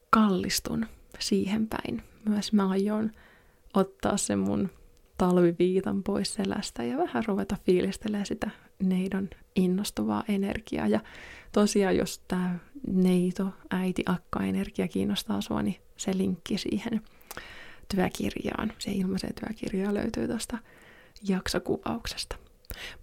kallistun 0.09 0.85
siihen 1.19 1.67
päin. 1.67 2.03
Myös 2.29 2.53
mä 2.53 2.69
aion 2.69 3.11
ottaa 3.73 4.17
sen 4.17 4.39
mun 4.39 4.69
talviviitan 5.21 6.03
pois 6.03 6.33
selästä 6.33 6.83
ja 6.83 6.97
vähän 6.97 7.23
ruveta 7.27 7.57
fiilistelemään 7.65 8.25
sitä 8.25 8.49
neidon 8.83 9.29
innostuvaa 9.55 10.23
energiaa. 10.27 10.87
Ja 10.87 10.99
tosiaan, 11.51 11.97
jos 11.97 12.21
tämä 12.27 12.59
neito, 12.87 13.53
äiti, 13.71 14.03
akka 14.05 14.43
energia 14.43 14.87
kiinnostaa 14.87 15.41
sua, 15.41 15.61
niin 15.61 15.75
se 15.97 16.17
linkki 16.17 16.57
siihen 16.57 17.01
työkirjaan, 17.95 18.73
se 18.79 18.91
ilmaiseen 18.91 19.33
työkirjaan 19.35 19.93
löytyy 19.93 20.27
tuosta 20.27 20.57
jaksokuvauksesta. 21.27 22.35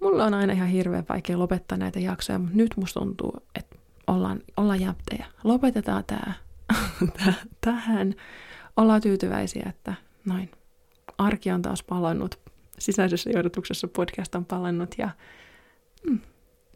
Mulla 0.00 0.24
on 0.24 0.35
aina 0.35 0.52
ihan 0.52 0.68
hirveän 0.68 1.07
vaikea 1.09 1.38
lopettaa 1.38 1.78
näitä 1.78 2.00
jaksoja, 2.00 2.38
mutta 2.38 2.57
nyt 2.57 2.76
musta 2.76 3.00
tuntuu, 3.00 3.37
että 3.54 3.76
ollaan, 4.07 4.40
ollaan 4.57 4.81
jäptejä. 4.81 5.26
Lopetetaan 5.44 6.04
tämä 6.04 6.33
tähän. 7.64 8.14
Ollaan 8.76 9.00
tyytyväisiä, 9.00 9.66
että 9.68 9.94
noin. 10.24 10.50
Arki 11.18 11.50
on 11.50 11.62
taas 11.62 11.83
palannut. 11.83 12.38
Sisäisessä 12.78 13.31
johdotuksessa 13.31 13.88
podcast 13.88 14.35
on 14.35 14.44
palannut 14.44 14.94
ja 14.98 15.11
mm, 16.11 16.20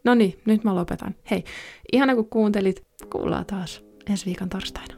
No 0.03 0.15
niin, 0.15 0.39
nyt 0.45 0.63
mä 0.63 0.75
lopetan. 0.75 1.15
Hei, 1.31 1.43
ihana 1.93 2.15
kun 2.15 2.29
kuuntelit. 2.29 2.83
Kuullaan 3.11 3.45
taas 3.45 3.83
ensi 4.09 4.25
viikon 4.25 4.49
torstaina. 4.49 4.95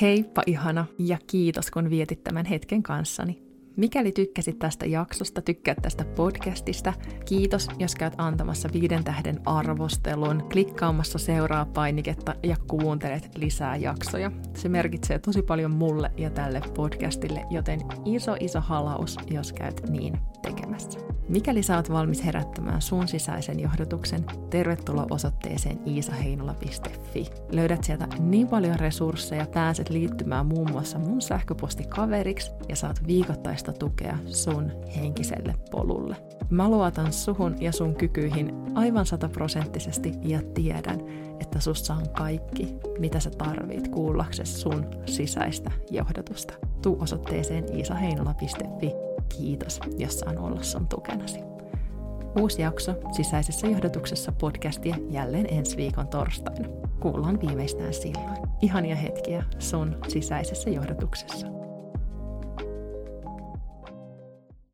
Heippa 0.00 0.42
ihana 0.46 0.86
ja 0.98 1.18
kiitos 1.26 1.70
kun 1.70 1.90
vietit 1.90 2.24
tämän 2.24 2.46
hetken 2.46 2.82
kanssani. 2.82 3.42
Mikäli 3.80 4.12
tykkäsit 4.12 4.58
tästä 4.58 4.86
jaksosta, 4.86 5.42
tykkäät 5.42 5.78
tästä 5.82 6.04
podcastista, 6.04 6.92
kiitos, 7.24 7.68
jos 7.78 7.94
käyt 7.94 8.14
antamassa 8.18 8.68
viiden 8.72 9.04
tähden 9.04 9.40
arvostelun, 9.46 10.48
klikkaamassa 10.52 11.18
seuraa 11.18 11.64
painiketta 11.64 12.34
ja 12.42 12.56
kuuntelet 12.68 13.30
lisää 13.36 13.76
jaksoja. 13.76 14.32
Se 14.56 14.68
merkitsee 14.68 15.18
tosi 15.18 15.42
paljon 15.42 15.70
mulle 15.70 16.10
ja 16.16 16.30
tälle 16.30 16.60
podcastille, 16.74 17.46
joten 17.50 17.80
iso 18.04 18.36
iso 18.40 18.60
halaus, 18.60 19.16
jos 19.30 19.52
käyt 19.52 19.90
niin 19.90 20.18
tekemässä. 20.42 21.00
Mikäli 21.30 21.60
oot 21.76 21.90
valmis 21.90 22.24
herättämään 22.24 22.82
sun 22.82 23.08
sisäisen 23.08 23.60
johdotuksen, 23.60 24.24
tervetuloa 24.50 25.06
osoitteeseen 25.10 25.80
iisaheinola.fi. 25.86 27.26
Löydät 27.52 27.84
sieltä 27.84 28.08
niin 28.18 28.48
paljon 28.48 28.78
resursseja, 28.78 29.46
pääset 29.46 29.90
liittymään 29.90 30.46
muun 30.46 30.70
muassa 30.70 30.98
mun 30.98 31.20
sähköpostikaveriksi 31.20 32.50
ja 32.68 32.76
saat 32.76 33.06
viikoittaista 33.06 33.72
tukea 33.72 34.18
sun 34.26 34.72
henkiselle 34.96 35.54
polulle. 35.70 36.16
Mä 36.50 36.68
luotan 36.68 37.12
suhun 37.12 37.56
ja 37.60 37.72
sun 37.72 37.94
kykyihin 37.94 38.54
aivan 38.74 39.06
sataprosenttisesti 39.06 40.12
ja 40.22 40.40
tiedän, 40.54 41.00
että 41.40 41.60
sussa 41.60 41.94
on 41.94 42.08
kaikki, 42.08 42.74
mitä 42.98 43.20
sä 43.20 43.30
tarvit 43.30 43.88
kuullaksesi 43.88 44.52
sun 44.52 44.86
sisäistä 45.06 45.70
johdotusta. 45.90 46.54
Tuu 46.82 47.02
osoitteeseen 47.02 47.76
iisaheinola.fi 47.76 49.09
Kiitos, 49.38 49.80
jos 49.98 50.18
saan 50.18 50.38
olla 50.38 50.62
sun 50.62 50.88
tukenasi. 50.88 51.40
Uusi 52.40 52.62
jakso 52.62 52.94
sisäisessä 53.12 53.66
johdotuksessa 53.66 54.32
podcastia 54.32 54.96
jälleen 55.10 55.46
ensi 55.50 55.76
viikon 55.76 56.08
torstaina. 56.08 56.68
Kuullaan 57.00 57.40
viimeistään 57.40 57.94
silloin. 57.94 58.36
Ihania 58.62 58.96
hetkiä 58.96 59.44
sun 59.58 59.96
sisäisessä 60.08 60.70
johdotuksessa. 60.70 61.59